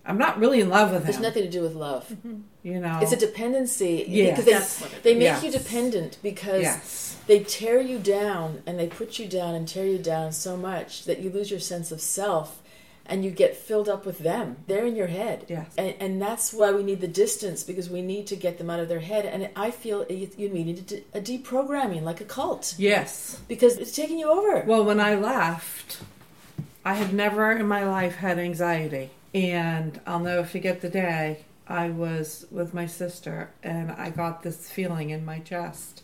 [0.07, 1.11] I'm not really in love with them.
[1.11, 2.09] There's nothing to do with love.
[2.09, 2.40] Mm-hmm.
[2.62, 4.05] you know, It's a dependency.
[4.09, 4.31] Yeah.
[4.31, 5.42] Because they, That's what it they make Yes.
[5.45, 9.85] you dependent because yes, they tear you down and they put you down and tear
[9.87, 12.62] you down so much that you lose your sense of self
[13.09, 14.57] and you get filled up with them.
[14.66, 15.47] They're in your head.
[15.49, 15.73] Yes.
[15.79, 18.81] And, and that's why we need the distance because we need to get them out
[18.81, 19.25] of their head.
[19.27, 23.40] And I feel you, you need a, de- a deprogramming, like a cult, yes.
[23.47, 24.64] because it's taking you over.
[24.66, 26.01] Well, when I left,
[26.85, 29.11] I had never in my life had anxiety.
[29.35, 34.71] And I'll never forget the day I was with my sister and I got this
[34.71, 36.03] feeling in my chest.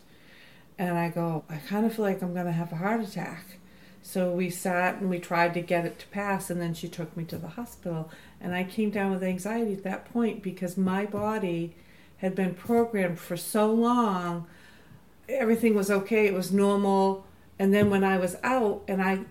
[0.77, 3.59] And I go, I kind of feel like I'm going to have a heart attack.
[4.01, 6.49] So we sat and we tried to get it to pass.
[6.49, 8.11] And then she took me to the hospital.
[8.41, 11.75] And I came down with anxiety at that point because my body
[12.17, 14.47] had been programmed for so long.
[15.29, 17.25] Everything was okay, it was normal.
[17.57, 19.21] And then when I was out and I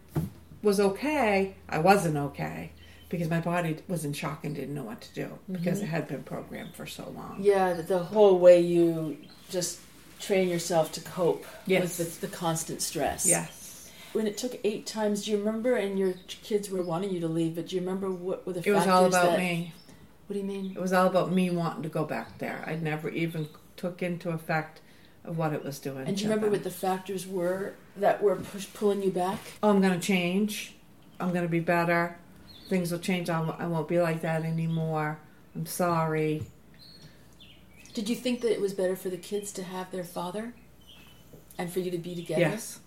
[0.62, 2.70] was okay, I wasn't okay
[3.12, 5.84] because my body was in shock and didn't know what to do because mm-hmm.
[5.84, 7.36] it had been programmed for so long.
[7.38, 9.18] Yeah, the, the whole way you
[9.50, 9.80] just
[10.18, 11.98] train yourself to cope Yes.
[11.98, 13.26] with the, the constant stress.
[13.26, 13.90] Yes.
[14.14, 15.76] When it took eight times, do you remember?
[15.76, 18.60] And your kids were wanting you to leave, but do you remember what were the
[18.60, 18.74] factors?
[18.74, 19.38] It was all about that?
[19.38, 19.74] me.
[20.26, 20.72] What do you mean?
[20.74, 22.64] It was all about me wanting to go back there.
[22.66, 23.46] I never even
[23.76, 24.80] took into effect
[25.22, 26.06] of what it was doing.
[26.06, 26.52] And do you remember them.
[26.52, 29.38] what the factors were that were push, pulling you back?
[29.62, 30.76] oh, I'm going to change.
[31.20, 32.16] I'm going to be better.
[32.72, 33.28] Things will change.
[33.28, 35.18] I'll, I won't be like that anymore.
[35.54, 36.44] I'm sorry.
[37.92, 40.54] Did you think that it was better for the kids to have their father,
[41.58, 42.40] and for you to be together?
[42.40, 42.80] Yes.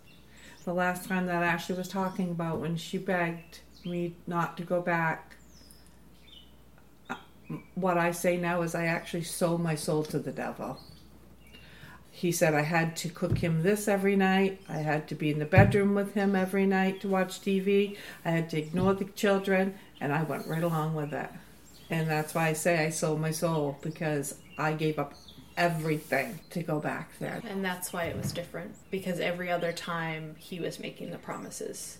[0.64, 4.82] The last time that Ashley was talking about when she begged me not to go
[4.82, 5.36] back,
[7.08, 7.18] uh,
[7.76, 10.80] what I say now is I actually sold my soul to the devil.
[12.16, 14.62] He said I had to cook him this every night.
[14.70, 17.98] I had to be in the bedroom with him every night to watch TV.
[18.24, 21.30] I had to ignore the children, and I went right along with it.
[21.90, 25.14] And that's why I say I sold my soul because I gave up
[25.58, 27.42] everything to go back there.
[27.44, 31.98] And that's why it was different because every other time he was making the promises.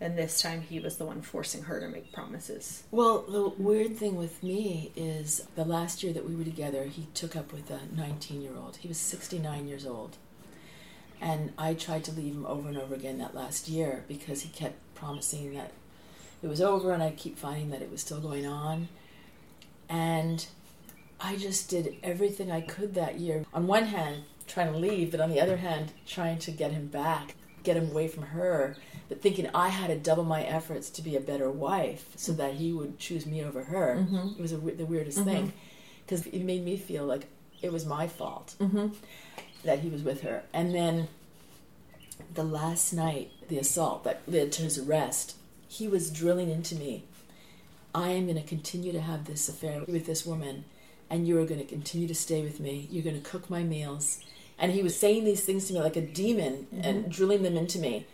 [0.00, 2.82] And this time he was the one forcing her to make promises.
[2.90, 7.06] Well, the weird thing with me is the last year that we were together, he
[7.14, 8.76] took up with a 19 year old.
[8.76, 10.16] He was 69 years old.
[11.20, 14.48] And I tried to leave him over and over again that last year because he
[14.50, 15.72] kept promising that
[16.42, 18.88] it was over, and I keep finding that it was still going on.
[19.88, 20.46] And
[21.18, 23.46] I just did everything I could that year.
[23.54, 26.88] On one hand, trying to leave, but on the other hand, trying to get him
[26.88, 27.34] back.
[27.64, 28.76] Get him away from her,
[29.08, 32.54] but thinking I had to double my efforts to be a better wife so that
[32.54, 33.96] he would choose me over her.
[34.00, 34.38] Mm-hmm.
[34.38, 35.52] It was a, the weirdest thing
[36.04, 37.26] because it made me feel like
[37.62, 38.88] it was my fault Mm-hmm.
[39.64, 40.44] that he was with her.
[40.52, 41.08] And then
[42.32, 45.36] the last night, the assault that led to his arrest,
[45.68, 47.04] he was drilling into me.
[47.94, 50.64] I am going to continue to have this affair with this woman,
[51.08, 52.88] and you are going to continue to stay with me.
[52.90, 54.20] You're going to cook my meals.
[54.58, 57.10] And he was saying these things to me like a demon and mm-hmm.
[57.10, 58.06] drilling them into me.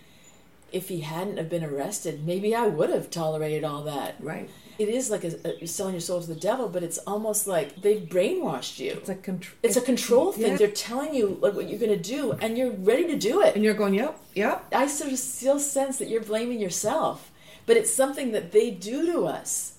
[0.72, 4.14] If he hadn't have been arrested, maybe I would have tolerated all that.
[4.20, 4.48] Right.
[4.78, 7.82] It is like a, a, selling your soul to the devil, but it's almost like
[7.82, 8.92] they've brainwashed you.
[8.92, 9.58] It's a control.
[9.62, 10.52] It's a control thing.
[10.52, 10.56] Yeah.
[10.56, 13.56] They're telling you like what you're going to do, and you're ready to do it.
[13.56, 14.64] and you're going, yep, yep.
[14.72, 17.30] I sort of still sense that you're blaming yourself,
[17.66, 19.74] but it's something that they do to us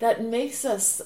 [0.00, 1.00] that makes us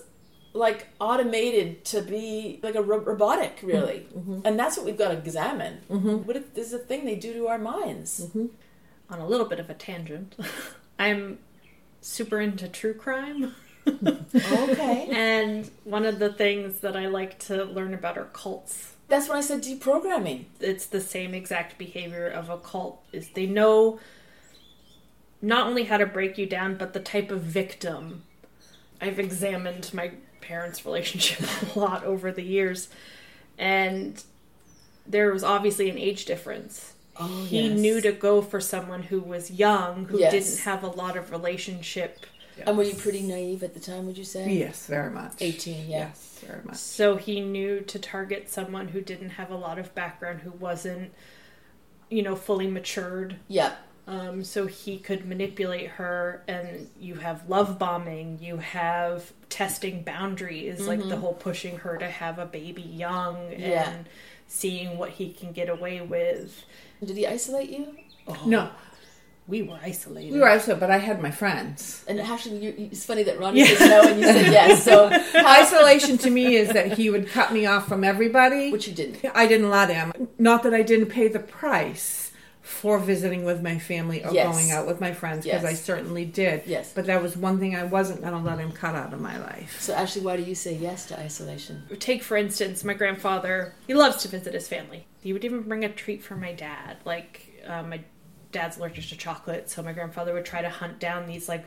[0.58, 3.66] like automated to be like a ro- robotic, mm-hmm.
[3.68, 4.06] really.
[4.16, 4.40] Mm-hmm.
[4.44, 5.80] And that's what we've got to examine.
[5.90, 6.26] Mm-hmm.
[6.26, 8.30] What if this is a thing they do to our minds?
[9.10, 10.36] On a little bit of a tangent,
[10.98, 11.38] I'm
[12.00, 13.54] super into true crime.
[14.34, 18.92] Okay, And one of the things that I like to learn about are cults.
[19.08, 20.44] that's when I said deprogramming.
[20.60, 23.98] It's the same exact behavior of a cult is they know
[25.40, 28.24] not only how to break you down but the type of victim.
[29.00, 30.10] I've examined my
[30.48, 32.88] parents' relationship a lot over the years
[33.58, 34.22] and
[35.06, 36.94] there was obviously an age difference.
[37.20, 37.78] Oh, he yes.
[37.78, 40.32] knew to go for someone who was young, who Yes.
[40.32, 42.26] didn't have a lot of relationship
[42.66, 44.06] And were you pretty naive at the time?
[44.06, 44.50] Would you say?
[44.52, 45.34] Yes, very much.
[45.40, 45.98] 18, yeah.
[46.08, 46.76] Yes, very much.
[46.76, 51.12] So he knew to target someone who didn't have a lot of background, who wasn't,
[52.10, 53.36] you know, fully matured.
[53.48, 53.74] Yeah.
[54.08, 60.80] Um, so he could manipulate her, and you have love bombing, you have testing boundaries,
[60.88, 63.90] like the whole pushing her to have a baby young Yeah.
[63.90, 64.06] and
[64.46, 66.64] seeing what he can get away with.
[67.04, 67.96] Did he isolate you?
[68.46, 68.70] No,
[69.46, 70.32] We were isolated.
[70.32, 72.02] we were also, but I had my friends.
[72.08, 74.84] And actually, you, you, it's funny that Ronnie says no and you said yes.
[74.84, 78.72] So, Isolation to me is that he would cut me off from everybody.
[78.72, 79.22] which you didn't.
[79.34, 80.12] I didn't let him.
[80.38, 82.27] Not that I didn't pay the price
[82.68, 84.46] for visiting with my family or Yes.
[84.52, 86.62] going out with my friends, because I certainly did.
[86.66, 86.92] Yes.
[86.94, 89.38] But that was one thing I wasn't going to let him cut out of my
[89.38, 89.80] life.
[89.80, 91.84] So, Ashley, why do you say yes to isolation?
[91.98, 95.84] take for instance my grandfather he loves to visit his family he would even bring
[95.84, 98.00] a treat for my dad like uh, my
[98.52, 101.64] dad's allergic to chocolate so my grandfather would try to hunt down these like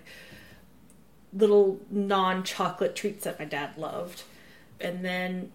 [1.33, 4.23] little non-chocolate treats that my dad loved
[4.79, 5.51] and then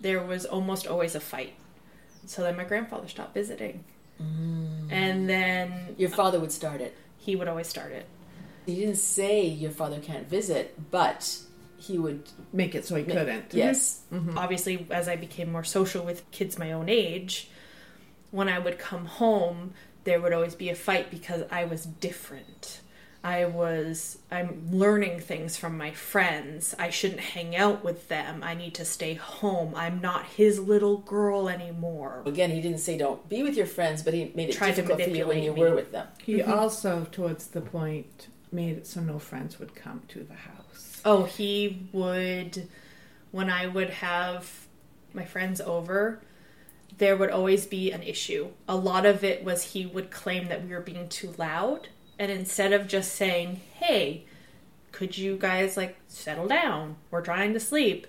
[0.00, 1.54] there was almost always a fight
[2.26, 3.82] so then my grandfather stopped visiting
[4.20, 6.96] and then Your father would start it.
[7.18, 8.06] he would always start it
[8.66, 11.38] He didn't say your father can't visit, but
[11.78, 12.28] he would.
[12.52, 13.54] Make it so he couldn't.
[13.54, 14.00] Yes.
[14.12, 14.30] Mm-hmm.
[14.30, 14.38] Mm-hmm.
[14.38, 17.48] obviously as i became more social with kids my own age
[18.30, 19.72] when i would come home
[20.04, 22.80] there would always be a fight because i was different
[23.24, 28.54] i was i'm learning things from my friends i shouldn't hang out with them i
[28.54, 33.26] need to stay home i'm not his little girl anymore Again, he didn't say don't
[33.28, 35.52] be with your friends, but he made it Tried to difficult for you when you
[35.52, 35.60] me.
[35.60, 36.06] were with them.
[36.22, 36.52] He mm-hmm.
[36.52, 41.00] also, towards the point, made it so no friends would come to the house.
[41.04, 42.68] oh he would
[43.30, 44.66] when i would have
[45.12, 46.20] my friends over
[46.98, 48.48] there would always be an issue.
[48.68, 52.30] A lot of it was he would claim that we were being too loud, and
[52.30, 54.24] instead of just saying, "Hey,
[54.92, 56.96] could you guys like settle down?
[57.10, 58.06] We're trying to sleep,"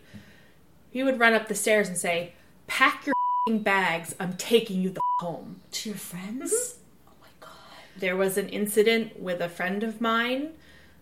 [0.92, 2.34] he would run up the stairs and say,
[2.68, 3.14] "Pack your
[3.48, 4.16] f***ing bags.
[4.20, 6.52] I'm taking you the f- home." To your friends?
[6.52, 7.10] Mm-hmm.
[7.10, 7.52] Oh my god.
[7.98, 10.52] There was an incident with a friend of mine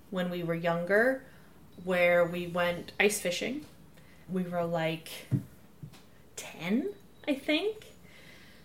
[0.10, 1.24] when we were younger
[1.84, 3.66] where we went ice fishing.
[4.30, 5.10] We were like
[6.36, 6.90] 10,
[7.28, 7.86] I think.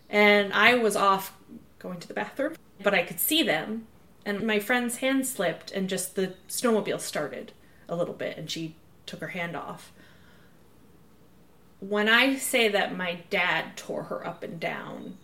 [0.09, 1.33] And I was off
[1.79, 3.87] going to the bathroom, but I could see them.
[4.25, 7.53] And my friend's hand slipped and just the snowmobile started
[7.89, 9.93] a little bit and she took her hand off.
[11.81, 15.19] When I say that my dad tore her up and down,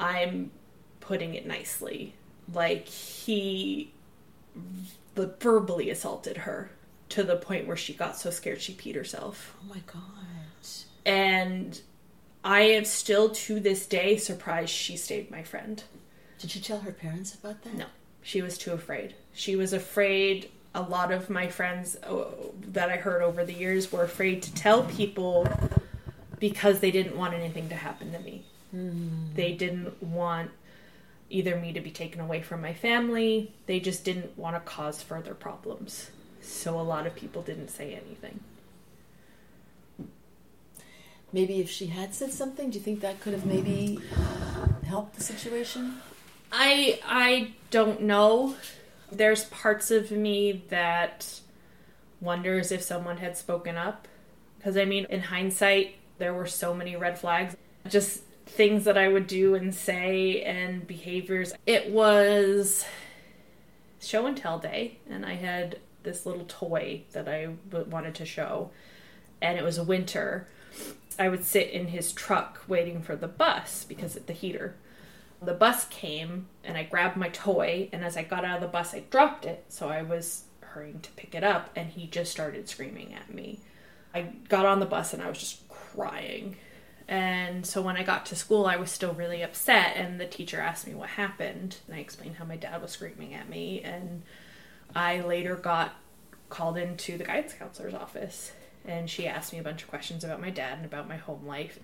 [0.00, 0.50] I'm
[0.98, 2.14] putting it nicely.
[2.52, 3.92] Like he
[5.14, 6.70] verbally assaulted her
[7.10, 9.56] to the point where she got so scared she peed herself.
[9.62, 10.04] Oh my god.
[11.06, 11.80] And
[12.44, 15.82] I am still to this day surprised she stayed my friend.
[16.38, 17.74] Did you tell her parents about that?
[17.74, 17.86] No,
[18.22, 19.14] she was too afraid.
[19.32, 20.50] She was afraid.
[20.74, 22.24] A lot of my friends uh,
[22.72, 25.48] that I heard over the years were afraid to tell people
[26.38, 28.44] because they didn't want anything to happen to me.
[29.34, 30.50] They didn't want
[31.28, 33.52] either me to be taken away from my family.
[33.66, 36.10] They just didn't want to cause further problems.
[36.40, 38.40] So a lot of people didn't say anything.
[41.32, 44.00] Maybe if she had said something, do you think that could have maybe
[44.84, 46.00] helped the situation?
[46.52, 48.56] I I don't know.
[49.12, 51.40] There's parts of me that
[52.20, 54.06] wonders if someone had spoken up.
[54.58, 57.56] Because I mean, in hindsight, there were so many red flags.
[57.88, 61.52] Just things that I would do and say and behaviors.
[61.66, 62.84] It was
[64.00, 68.70] show and tell day, and I had this little toy that I wanted to show,
[69.40, 70.48] and it was winter.
[71.18, 74.74] I would sit in his truck waiting for the bus because of the heater.
[75.42, 78.68] The bus came, and I grabbed my toy, and as I got out of the
[78.68, 79.64] bus, I dropped it.
[79.68, 83.60] So I was hurrying to pick it up, and he just started screaming at me.
[84.14, 86.56] I got on the bus and I was just crying.
[87.08, 89.96] And so when I got to school, I was still really upset.
[89.96, 91.76] And the teacher asked me what happened.
[91.86, 93.82] And I explained how my dad was screaming at me.
[93.82, 94.22] And
[94.94, 95.94] I later got
[96.48, 98.52] called into the guidance counselor's office.
[98.84, 101.46] And she asked me a bunch of questions about my dad and about my home
[101.46, 101.78] life.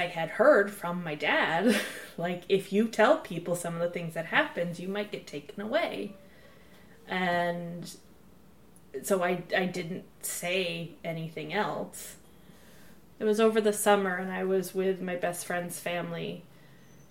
[0.00, 1.78] I had heard from my dad,
[2.16, 5.60] like, if you tell people some of the things that happens, you might get taken
[5.60, 6.14] away.
[7.06, 7.94] And
[9.02, 12.16] so I, I didn't say anything else.
[13.18, 16.44] It was over the summer, and I was with my best friend's family,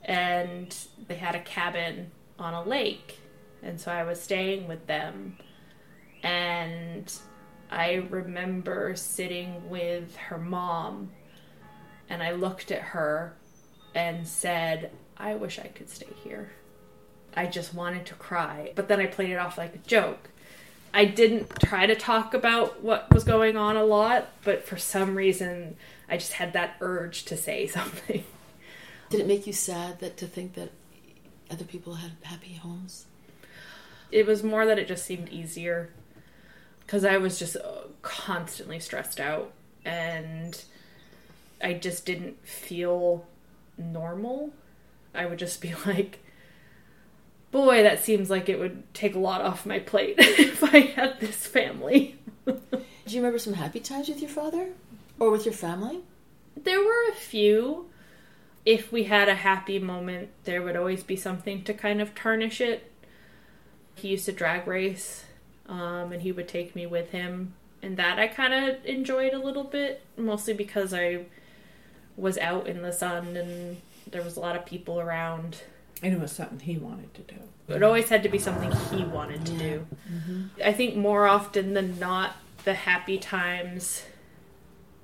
[0.04, 0.76] and
[1.08, 2.10] they had a cabin
[2.40, 3.20] on a lake.
[3.62, 5.38] And so I was staying with them.
[6.24, 7.14] And
[7.70, 11.12] I remember sitting with her mom,
[12.10, 13.34] and I looked at her
[13.94, 16.52] and said, I wish I could stay here.
[17.36, 18.72] I just wanted to cry.
[18.76, 20.30] But then I played it off like a joke.
[20.94, 25.16] I didn't try to talk about what was going on a lot, but for some
[25.16, 25.76] reason
[26.10, 28.24] I just had that urge to say something.
[29.10, 30.72] Did it make you sad that to think that
[31.52, 33.06] other people had happy homes?
[34.12, 35.92] It was more that it just seemed easier
[36.82, 39.52] because I was just uh, constantly stressed out
[39.86, 40.60] and
[41.62, 43.26] I just didn't feel
[43.78, 44.54] normal.
[45.14, 46.20] I would just be like,
[47.52, 51.20] boy, that seems like it would take a lot off my plate if I had
[51.20, 52.18] this family.
[52.46, 54.70] Do you remember some happy times with your father
[55.20, 56.02] or with your family?
[56.56, 57.88] There were a few.
[58.66, 62.62] If we had a happy moment, there would always be something to kind of tarnish
[62.62, 62.92] it.
[63.96, 65.26] He used to drag race,
[65.68, 67.54] um, and he would take me with him.
[67.82, 71.26] And that I kind of enjoyed a little bit, mostly because I
[72.20, 73.78] was out in the sun and
[74.10, 75.62] there was a lot of people around
[76.02, 77.36] and it was something he wanted to do.
[77.68, 79.88] It always had to be something he wanted to do.
[80.12, 80.44] Mm-hmm.
[80.64, 84.04] I think more often than not, the happy times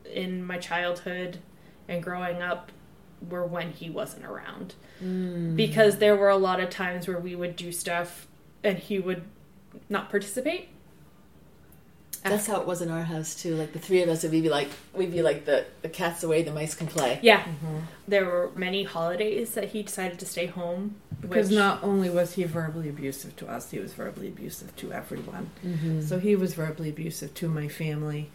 [0.05, 1.39] in my childhood
[1.87, 2.71] and growing up
[3.29, 4.75] were when he wasn't around.
[5.03, 5.55] Mm.
[5.55, 8.27] Because there were a lot of times where we would do stuff
[8.63, 9.23] and he would
[9.89, 10.69] not participate
[12.31, 13.55] that's how it was in our house too.
[13.55, 16.43] Like the three of us would be like we'd be like the the cat's away,
[16.43, 17.19] the mice can play.
[17.21, 17.41] Yeah.
[17.41, 17.77] Mm-hmm.
[18.07, 21.57] There were many holidays that he decided to stay home because which...
[21.57, 25.49] not only was he verbally abusive to us, he was verbally abusive to everyone.
[25.65, 26.01] Mm-hmm.
[26.01, 28.29] So he was verbally abusive to my family,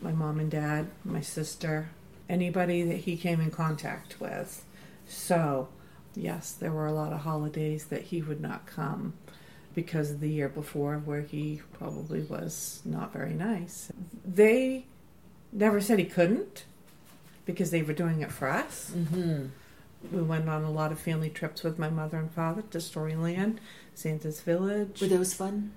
[0.00, 1.90] my mom and dad, my sister,
[2.28, 4.64] anybody that he came in contact with.
[5.06, 5.68] So,
[6.14, 9.14] yes, there were a lot of holidays that he would not come
[9.74, 13.90] because of the year before where he probably was not very nice.
[14.24, 14.86] They
[15.52, 16.64] never said he couldn't
[17.44, 18.92] because they were doing it for us.
[18.94, 19.46] Mm-hmm.
[20.12, 23.56] We went on a lot of family trips with my mother and father to Storyland,
[23.94, 25.00] Santa's Village.
[25.00, 25.72] Were those fun?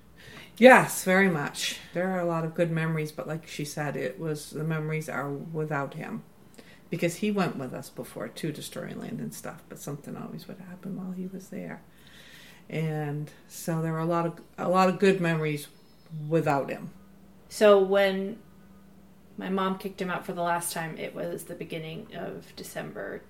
[0.58, 1.78] Yes, very much.
[1.94, 5.08] There are a lot of good memories, but like she said, it was the memories
[5.08, 6.24] are without him.
[6.90, 10.58] Because he went with us before too to Storyland and stuff, but something always would
[10.58, 11.82] happen while he was there
[12.70, 15.68] and so there were a lot of a lot of good memories
[16.28, 16.90] without him.
[17.48, 18.38] So when
[19.36, 23.22] my mom kicked him out for the last time, it was the beginning of December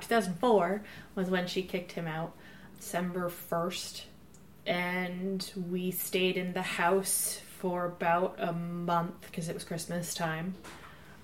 [0.00, 0.82] 2004
[1.14, 2.34] was when she kicked him out.
[2.78, 4.04] December 1st
[4.66, 10.54] and we stayed in the house for about a month because it was Christmas time.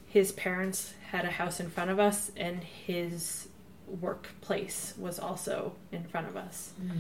[0.06, 3.48] His parents had a house in front of us and his
[3.86, 6.72] workplace was also in front of us.
[6.82, 6.98] Mm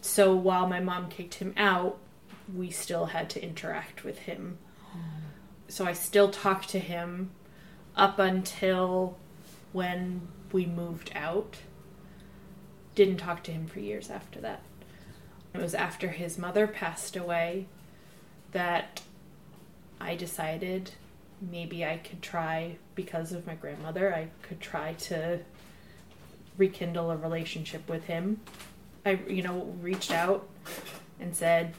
[0.00, 1.98] so while my mom kicked him out,
[2.54, 4.58] we still had to interact with him.
[5.68, 7.30] So I still talked to him
[7.96, 9.16] up until
[9.72, 11.58] when we moved out.
[12.94, 14.62] Didn't talk to him for years after that.
[15.54, 17.66] It was after his mother passed away
[18.52, 19.02] that
[20.00, 20.92] I decided
[21.40, 25.40] maybe I could try, because of my grandmother, I could try to
[26.58, 28.40] rekindle a relationship with him.
[29.04, 30.48] I, you know, reached out
[31.18, 31.74] and said,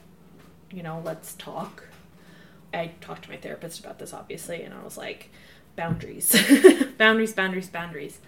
[0.72, 1.84] you know, let's talk.
[2.74, 5.30] I talked to my therapist about this, obviously, and I was like,
[5.76, 6.36] boundaries,
[6.98, 8.20] boundaries, boundaries, boundaries.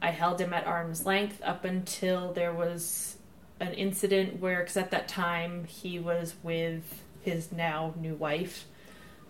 [0.00, 3.16] I held him at arm's length up until there was
[3.60, 8.66] an incident where, because at that time he was with his now new wife,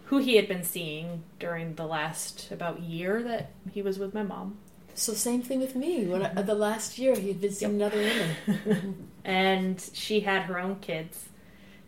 [0.06, 4.22] who he had been seeing during the last about year that he was with my
[4.22, 4.58] mom.
[4.94, 6.06] So same thing with me.
[6.06, 9.08] When I, the last year he had been seeing another woman.
[9.24, 11.28] and she had her own kids.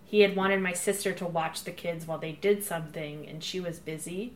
[0.04, 3.58] He had wanted my sister to watch the kids while they did something, and she
[3.58, 4.34] was busy.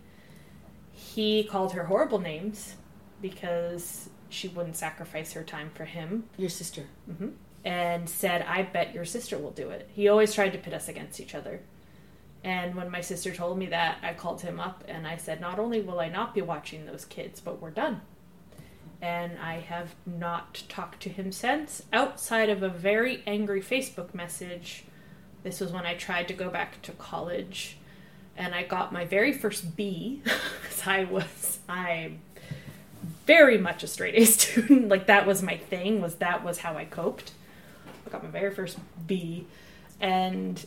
[0.93, 2.75] He called her horrible names
[3.23, 6.25] because she wouldn't sacrifice her time for him.
[6.37, 6.85] Your sister.
[7.07, 7.29] hmm
[7.65, 9.89] And said, I bet your sister will do it.
[9.95, 11.61] He always tried to pit us against each other.
[12.45, 15.59] And when my sister told me that, I called him up and I said, Not
[15.59, 18.01] only will I not be watching those kids, but we're done.
[19.01, 24.85] And I have not talked to him since, outside of a very angry Facebook message.
[25.45, 27.79] This was when I tried to go back to college
[28.39, 32.21] and I got my very first B because I was I'm
[33.27, 34.89] very much a straight A student.
[34.89, 36.01] like that was my thing.
[36.01, 37.33] Was that was how I coped.
[38.07, 39.47] I got my very first B,
[40.01, 40.65] and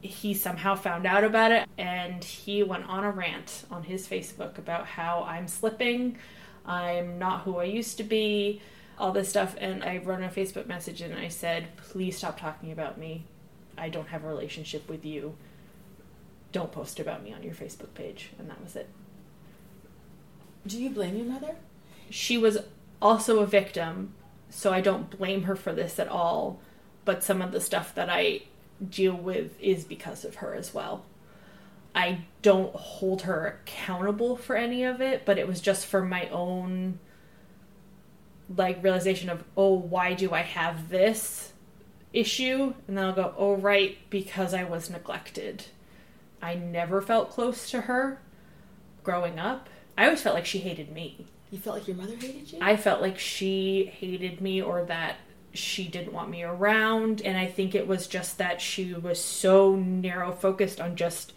[0.00, 4.56] he somehow found out about it, and he went on a rant on his Facebook
[4.56, 6.16] about how I'm slipping,
[6.68, 8.60] I'm not who I used to be,
[8.98, 9.56] all this stuff.
[9.58, 13.24] And I wrote a Facebook message and I said, "Please stop talking about me.
[13.76, 15.34] I don't have a relationship with you."
[16.52, 18.30] don't post about me on your Facebook page.
[18.38, 18.88] And that was it.
[20.66, 21.56] Do you blame your mother?
[22.10, 22.58] She was
[23.00, 24.14] also a victim,
[24.50, 26.60] so I don't blame her for this at all.
[27.04, 28.42] But some of the stuff that I
[28.86, 31.04] deal with is because of her as well.
[31.94, 36.28] I don't hold her accountable for any of it, but it was just for my
[36.28, 36.98] own
[38.56, 41.52] like realization of, oh, why do I have this
[42.12, 42.72] issue?
[42.86, 45.66] And then I'll go, oh, right, because I was neglected
[46.42, 48.20] I never felt close to her
[49.02, 49.68] growing up.
[49.96, 51.26] I always felt like she hated me.
[51.50, 52.58] You felt like your mother hated you?
[52.60, 55.16] I felt like she hated me or that
[55.52, 57.22] she didn't want me around.
[57.22, 61.32] And I think it was just that she was so narrow focused on just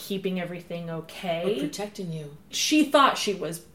[0.00, 1.56] keeping everything okay.
[1.56, 2.36] Or protecting you.
[2.48, 3.66] She thought she was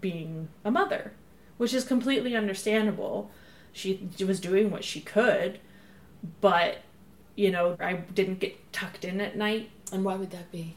[0.00, 1.12] being a mother,
[1.58, 3.30] which is completely understandable.
[3.72, 5.60] She was doing what she could,
[6.40, 6.78] but
[7.36, 10.74] you know, I didn't get tucked in at night and why would that be?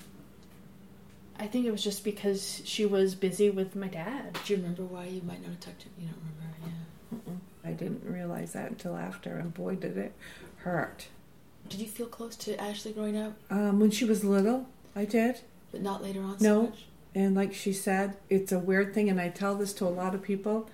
[1.39, 4.37] I think it was just because she was busy with my dad.
[4.45, 5.91] Do you remember why you might not have tucked it?
[5.97, 7.31] You don't remember, yeah.
[7.33, 7.39] Mm-mm.
[7.65, 10.13] I didn't realize that until after, and boy, did it
[10.57, 11.07] hurt.
[11.69, 13.33] Did you feel close to Ashley growing up?
[13.49, 15.41] Um, when she was little, I did.
[15.71, 16.33] But not later on.
[16.33, 16.37] No.
[16.39, 16.85] So much?
[17.15, 20.15] And like she said, it's a weird thing, and I tell this to a lot
[20.15, 20.69] of people.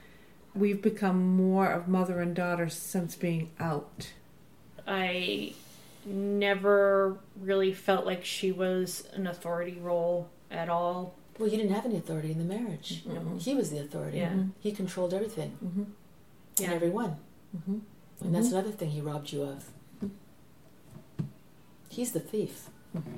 [0.55, 4.11] We've become more of mother and daughter since being out.
[4.87, 5.53] I
[6.05, 11.13] never really felt like she was an authority role at all.
[11.37, 13.03] Well, you didn't have any authority in the marriage.
[13.07, 13.37] Mm-hmm.
[13.37, 14.17] He was the authority.
[14.17, 14.33] Yeah.
[14.59, 15.81] He controlled everything Mm-hmm.
[15.81, 15.93] and
[16.57, 16.71] Yeah.
[16.71, 17.17] everyone.
[17.55, 17.77] Mm-hmm.
[18.21, 19.69] And that's another thing he robbed you of.
[21.89, 22.69] He's the thief.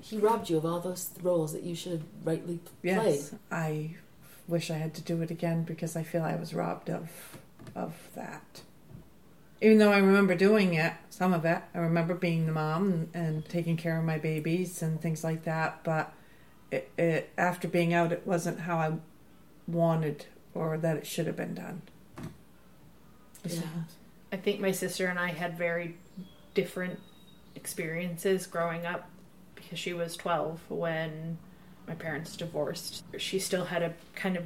[0.02, 3.16] He robbed you of all those roles that you should have rightly p- played.
[3.16, 3.96] Yes, I
[4.48, 7.10] wish I had to do it again because I feel I was robbed of
[7.76, 8.62] of that.
[9.62, 13.10] Even though I remember doing it, some of it, I remember being the mom and,
[13.14, 15.84] and taking care of my babies and things like that.
[15.84, 16.12] But
[16.72, 18.94] it, it after being out, it wasn't how I
[19.68, 21.84] wanted or that it should have been done.
[23.46, 23.62] Yeah.
[24.32, 25.98] I think my sister and I had very
[26.54, 27.00] different
[27.56, 29.10] experiences growing up
[29.72, 31.38] because she was 12 when
[31.88, 33.06] my parents divorced.
[33.18, 34.44] She still had a kind of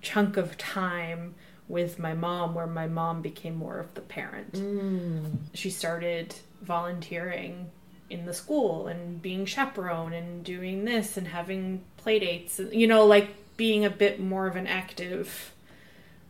[0.00, 1.34] chunk of time
[1.66, 4.52] with my mom where my mom became more of the parent.
[4.52, 5.38] Mm.
[5.54, 7.68] She started volunteering
[8.08, 13.06] in the school and being chaperone and doing this and having play dates, you know,
[13.06, 15.52] like being a bit more of an active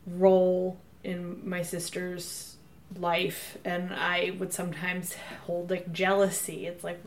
[0.07, 2.57] role in my sister's
[2.97, 5.15] life and I would sometimes
[5.45, 6.67] hold like jealousy.
[6.67, 7.03] It's like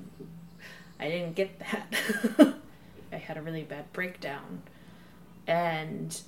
[0.99, 1.93] I didn't get that.
[3.11, 4.63] I had a really bad breakdown.
[5.45, 6.19] And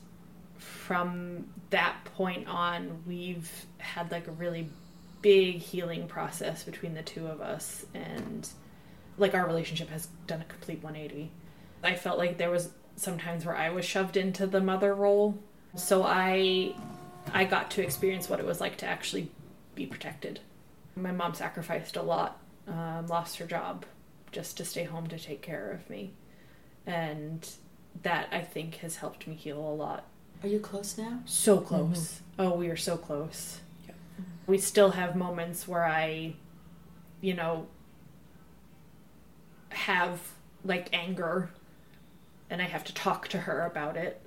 [0.57, 4.69] from that point on, we've had like a really
[5.21, 8.47] big healing process between the two of us and
[9.17, 11.31] like our relationship has done a complete 180.
[11.83, 15.37] I felt like there was sometimes where I was shoved into the mother role.
[15.75, 16.75] So I
[17.33, 19.29] I got to experience what it was like to actually
[19.75, 20.39] be protected.
[20.95, 23.85] My mom sacrificed a lot, um, lost her job
[24.31, 26.11] just to stay home to take care of me.
[26.85, 27.47] And
[28.03, 30.05] that I think has helped me heal a lot.
[30.43, 31.19] Are you close now?
[31.25, 32.21] So close.
[32.37, 32.41] Mm-hmm.
[32.41, 33.59] Oh, we are so close.
[34.47, 36.33] We still have moments where I,
[37.21, 37.67] you know,
[39.69, 40.19] have
[40.65, 41.49] like anger
[42.49, 44.21] and I have to talk to her about it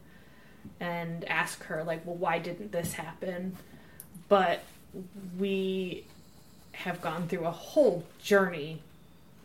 [0.78, 3.56] and ask her like, "Well, why didn't this happen?"
[4.28, 4.62] But
[5.38, 6.04] we
[6.72, 8.82] have gone through a whole journey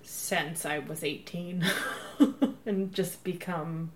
[0.08, 1.66] since I was 18
[2.66, 3.92] and just become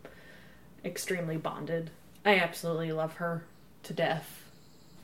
[0.83, 1.89] extremely bonded.
[2.25, 3.45] I absolutely love her
[3.83, 4.43] to death.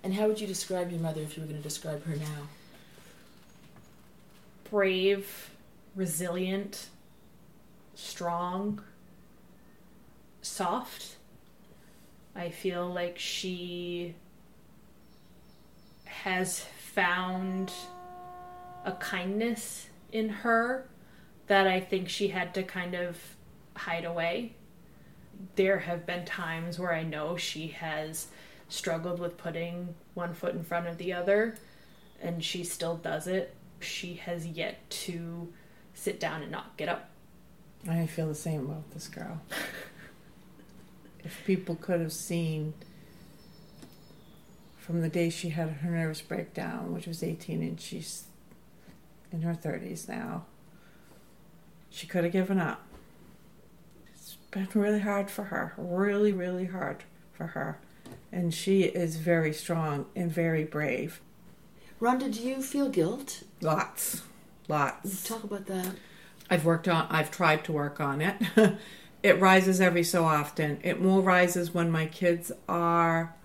[0.03, 2.49] And how would you describe your mother if you were going to describe her now?
[4.69, 5.49] Brave,
[5.95, 6.87] resilient,
[7.95, 8.81] strong,
[10.41, 11.15] soft.
[12.35, 14.13] I feel like she
[16.03, 17.71] has found
[18.83, 20.85] a kindness in her
[21.47, 23.17] that I think she had to kind of
[23.75, 24.53] hide away.
[25.55, 28.27] There have been times where I know she has
[28.69, 31.55] struggled with putting one foot in front of the other,
[32.21, 33.55] and she still does it.
[33.79, 35.53] She has yet to
[35.93, 37.09] sit down and not get up.
[37.87, 39.41] I feel the same about this girl.
[41.23, 42.73] if people could have seen
[44.77, 48.23] from the day she had her nervous breakdown, which was 18, and she's
[49.31, 50.45] in her 30s now,
[51.97, 52.83] she could have given up.
[54.13, 57.79] It's been really hard for her, really, really hard for her.
[58.31, 61.21] And she is very strong and very brave.
[61.99, 63.41] Rhonda, do you feel guilt?
[63.61, 64.21] Lots,
[64.67, 65.27] lots.
[65.27, 65.95] Talk about that.
[66.51, 68.35] I've worked on I've tried to work on it.
[69.23, 70.79] it rises every so often.
[70.83, 73.35] It more rises when my kids are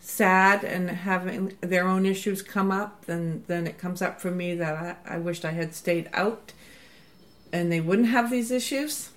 [0.00, 4.54] sad and having their own issues come up, then then it comes up for me
[4.54, 6.52] that I, I wished I had stayed out
[7.52, 9.10] and they wouldn't have these issues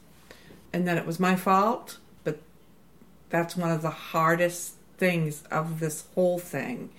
[0.74, 1.98] and that it was my fault.
[2.24, 2.40] But
[3.30, 6.90] that's one of the hardest things of this whole thing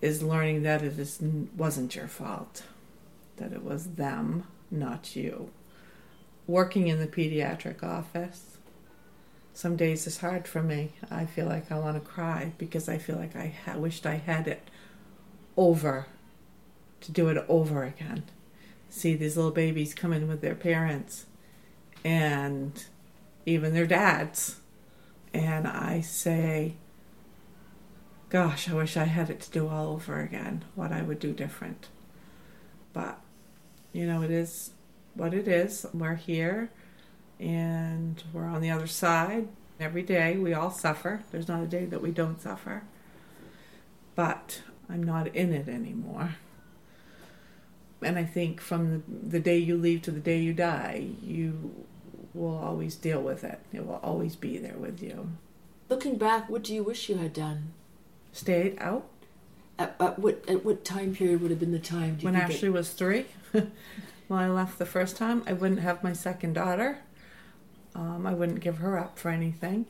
[0.00, 1.20] is learning that it is
[1.56, 2.62] wasn't your fault
[3.38, 5.50] that it was them, not you.
[6.46, 8.57] Working in the pediatric office,
[9.58, 10.92] some days is hard for me.
[11.10, 14.14] I feel like I want to cry because I feel like I ha- wished I
[14.14, 14.70] had it
[15.56, 16.06] over
[17.00, 18.22] to do it over again.
[18.88, 21.26] See these little babies come in with their parents
[22.04, 22.84] and
[23.46, 24.60] even their dads.
[25.34, 26.76] And I say,
[28.28, 31.32] Gosh, I wish I had it to do all over again, what I would do
[31.32, 31.88] different.
[32.92, 33.18] But
[33.92, 34.70] you know, it is
[35.14, 35.84] what it is.
[35.92, 36.70] We're here
[37.40, 39.48] and we're on the other side.
[39.80, 41.22] Every day we all suffer.
[41.30, 42.82] There's not a day that we don't suffer.
[44.14, 46.34] But I'm not in it anymore.
[48.02, 51.84] And I think from the, the day you leave to the day you die, you
[52.34, 53.60] will always deal with it.
[53.72, 55.30] It will always be there with you.
[55.88, 57.72] Looking back, what do you wish you had done?
[58.32, 59.06] Stayed out.
[59.78, 62.16] At, at what at what time period would have been the time?
[62.16, 63.26] do you when Ashley it- was three.
[63.52, 63.70] when
[64.30, 66.98] I left the first time, I wouldn't have my second daughter.
[67.94, 69.86] Um, I wouldn't give her up for anything.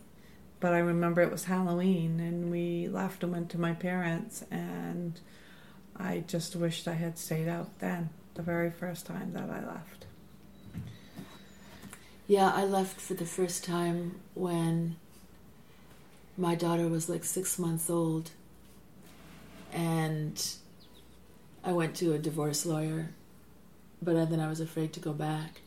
[0.61, 5.21] But I remember it was Halloween and we left and went to my parents, and
[5.97, 10.07] I just wished I had stayed out then, the very first time that I left.
[12.27, 14.97] Yeah, I left for the first time when
[16.37, 18.31] my daughter was like six months old.
[19.73, 20.45] And
[21.63, 23.11] I went to a divorce lawyer,
[24.03, 25.61] but then I was afraid to go back.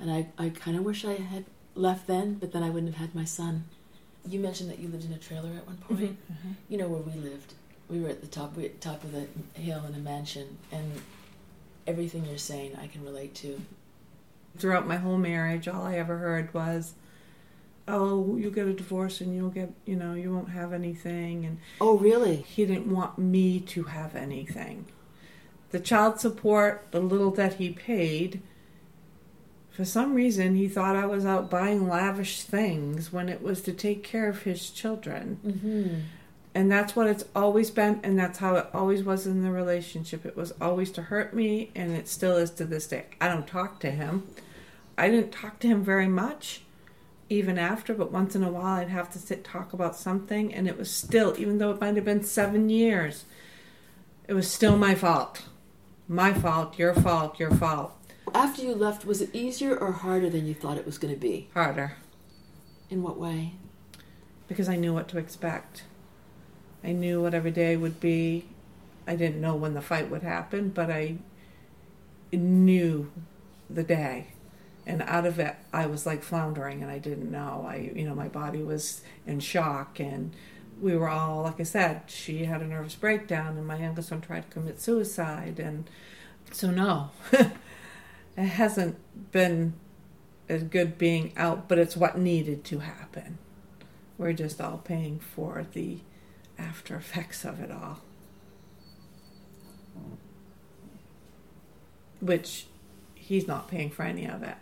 [0.00, 1.44] And I, I kind of wish I had
[1.74, 3.64] left then, but then I wouldn't have had my son.
[4.26, 6.32] You mentioned that you lived in a trailer at one mm-hmm, point.
[6.32, 6.50] Mm-hmm.
[6.68, 7.54] You know where we lived.
[7.88, 9.26] We were at the top, we top of the
[9.60, 10.92] hill in a mansion, and
[11.86, 13.60] everything you're saying I can relate to.
[14.56, 16.94] Throughout my whole marriage, all I ever heard was,
[17.88, 21.58] "Oh, you'll get a divorce and you'll get, you know, you won't have anything." And
[21.80, 22.36] Oh, really?
[22.36, 24.86] he didn't want me to have anything.
[25.70, 28.42] The child support, the little that he paid,
[29.72, 33.72] for some reason he thought I was out buying lavish things when it was to
[33.72, 35.40] take care of his children.
[35.44, 36.00] Mm-hmm.
[36.54, 40.26] And that's what it's always been, and that's how it always was in the relationship.
[40.26, 43.06] It was always to hurt me, and it still is to this day.
[43.22, 44.28] I don't talk to him.
[44.98, 46.60] I didn't talk to him very much,
[47.30, 50.68] even after, but once in a while I'd have to sit talk about something, and
[50.68, 53.24] it was still, even though it might have been seven years,
[54.28, 55.44] it was still my fault.
[56.06, 57.94] My fault, your fault, your fault.
[58.34, 61.20] After you left, was it easier or harder than you thought it was going to
[61.20, 61.48] be?
[61.54, 61.96] Harder,
[62.90, 63.54] In what way?
[64.48, 65.84] because I knew what to expect.
[66.84, 68.44] I knew what every day would be.
[69.06, 71.16] I didn't know when the fight would happen, but I
[72.32, 73.10] knew
[73.70, 74.28] the day.
[74.86, 77.64] And out of it, I was like floundering and I didn't know.
[77.66, 80.32] I, you know, my body was in shock and
[80.82, 84.20] we were all, like I said, she had a nervous breakdown and my youngest one
[84.20, 85.58] tried to commit suicide.
[85.60, 85.88] And
[86.50, 87.10] so, no,
[88.36, 88.96] it hasn't
[89.32, 89.74] been
[90.48, 93.38] as good being out, but it's what needed to happen.
[94.18, 95.98] We're just all paying for the
[96.58, 98.00] after effects of it all.
[102.22, 102.66] which
[103.14, 104.56] he's not paying for any of it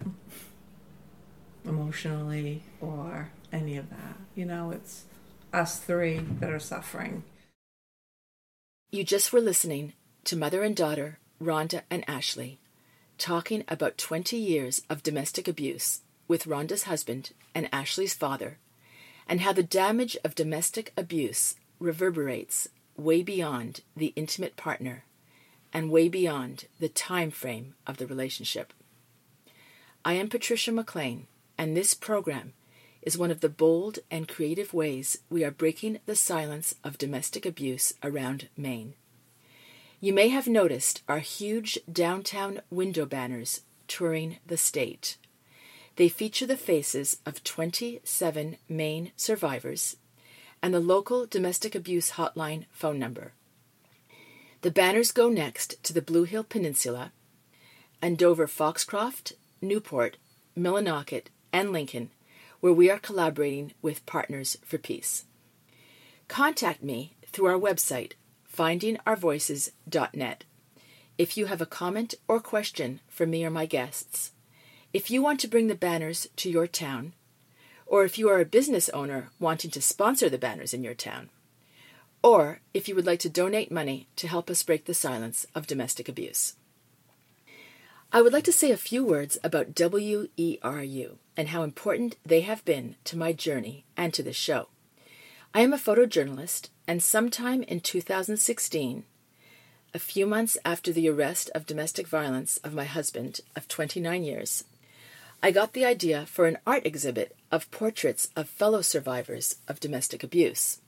[1.64, 4.16] emotionally or any of that.
[4.34, 5.04] You know, it's
[5.52, 7.22] us three that are suffering.
[8.90, 9.92] You just were listening
[10.24, 12.59] to mother and daughter, Rhonda and Ashley,
[13.20, 18.58] talking about 20 years of domestic abuse with Rhonda's husband and Ashley's father,
[19.28, 25.04] and how the damage of domestic abuse reverberates way beyond the intimate partner
[25.72, 28.72] and way beyond the time frame of the relationship.
[30.04, 32.54] I am Patrisha McLean, and this program
[33.02, 37.46] is one of the bold and creative ways we are breaking the silence of domestic
[37.46, 38.94] abuse around Maine.
[40.02, 45.18] You may have noticed our huge downtown window banners touring the state.
[45.96, 49.96] They feature the faces of 27 Maine survivors
[50.62, 53.32] and the local domestic abuse hotline phone number.
[54.62, 57.12] The banners go next to the Blue Hill Peninsula,
[58.00, 60.16] and Dover Foxcroft, Newport,
[60.56, 62.10] Millinocket, and Lincoln,
[62.60, 65.24] where we are collaborating with Partners for Peace.
[66.28, 68.12] Contact me through our website,
[68.60, 70.44] findingourvoices.net,
[71.16, 74.32] if you have a comment or question for me or my guests.
[74.92, 77.14] If you want to bring the banners to your town,
[77.86, 81.30] or if you are a business owner wanting to sponsor the banners in your town,
[82.22, 85.66] or if you would like to donate money to help us break the silence of
[85.66, 86.56] domestic abuse.
[88.12, 92.62] I would like to say a few words about WERU and how important they have
[92.66, 94.68] been to my journey and to this show.
[95.52, 99.04] I am a photojournalist, and sometime in 2016,
[99.92, 104.62] a few months after the arrest of domestic violence of my husband of 29 years,
[105.42, 110.22] I got the idea for an art exhibit of portraits of fellow survivors of domestic
[110.22, 110.78] abuse.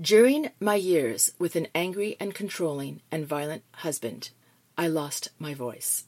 [0.00, 4.30] During my years with an angry and controlling and violent husband,
[4.78, 6.04] I lost my voice.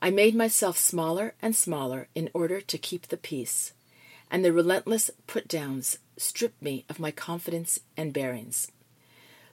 [0.00, 3.74] I made myself smaller and smaller in order to keep the peace,
[4.30, 8.70] and the relentless put downs stripped me of my confidence and bearings.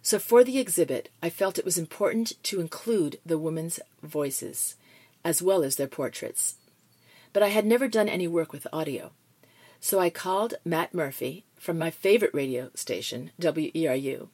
[0.02, 4.76] So, for the exhibit, I felt it was important to include the women's voices,
[5.24, 6.56] as well as their portraits.
[7.32, 9.12] But I had never done any work with audio.
[9.86, 14.30] So I called Matt Murphy from my favorite radio station, WERU,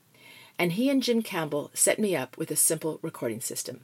[0.60, 3.82] and he and Jim Campbell set me up with a simple recording system.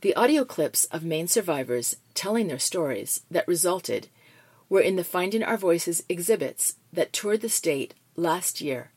[0.00, 4.08] The audio clips of Maine survivors telling their stories that resulted
[4.70, 8.92] were in the Finding Our Voices exhibits that toured the state last year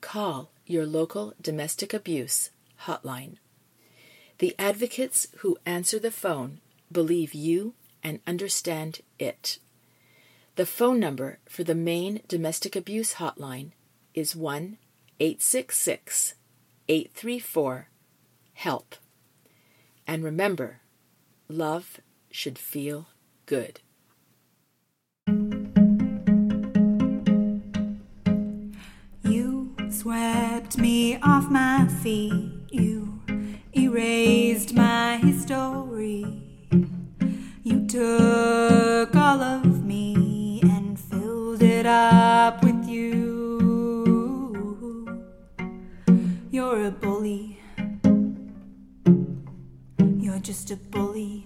[0.00, 2.50] call your local domestic abuse
[2.82, 3.36] hotline.
[4.38, 6.60] The advocates who answer the phone
[6.92, 9.58] believe you and understand it.
[10.56, 13.72] The phone number for the main domestic abuse hotline
[14.14, 14.78] is 1
[15.18, 16.34] 866
[16.88, 17.88] 834
[18.54, 18.94] HELP.
[20.06, 20.80] And remember,
[21.48, 22.00] love
[22.36, 23.06] should feel
[23.46, 23.80] good.
[29.22, 32.52] You swept me off my feet.
[32.70, 33.22] You
[33.74, 36.26] erased my history.
[37.62, 43.16] You took all of me and filled it up with you.
[46.50, 47.58] You're a bully.
[49.98, 51.45] You're just a bully.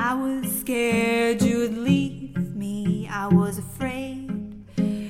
[0.00, 3.08] I was scared you'd leave me.
[3.10, 4.30] I was afraid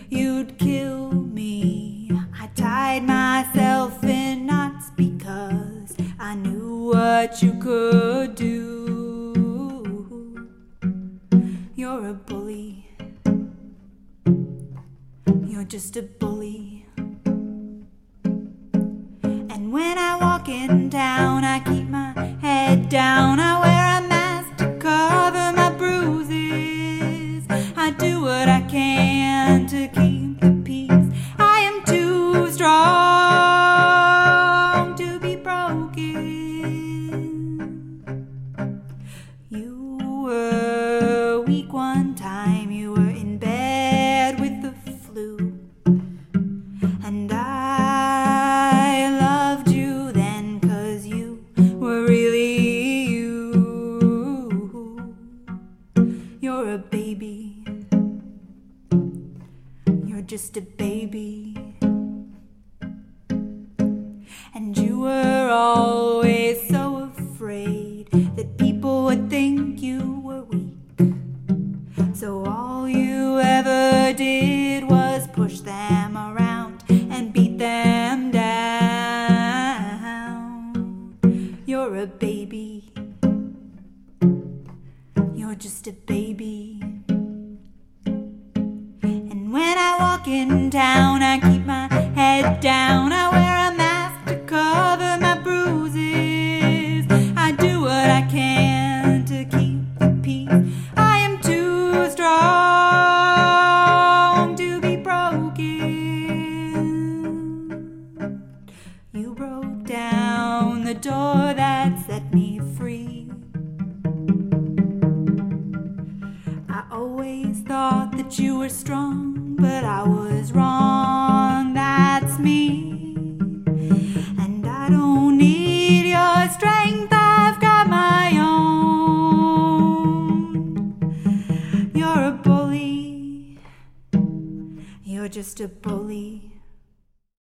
[0.09, 2.11] you'd kill me.
[2.41, 8.57] I tied myself in knots because I knew what you could do.
[11.77, 12.87] You're a bully.
[15.47, 16.87] You're just a bully.
[18.25, 23.39] And when I walk in town, I keep my head down.
[23.39, 24.18] I wear a mask
[24.89, 27.45] cover my bruises.
[27.77, 30.28] I do what I can to keep.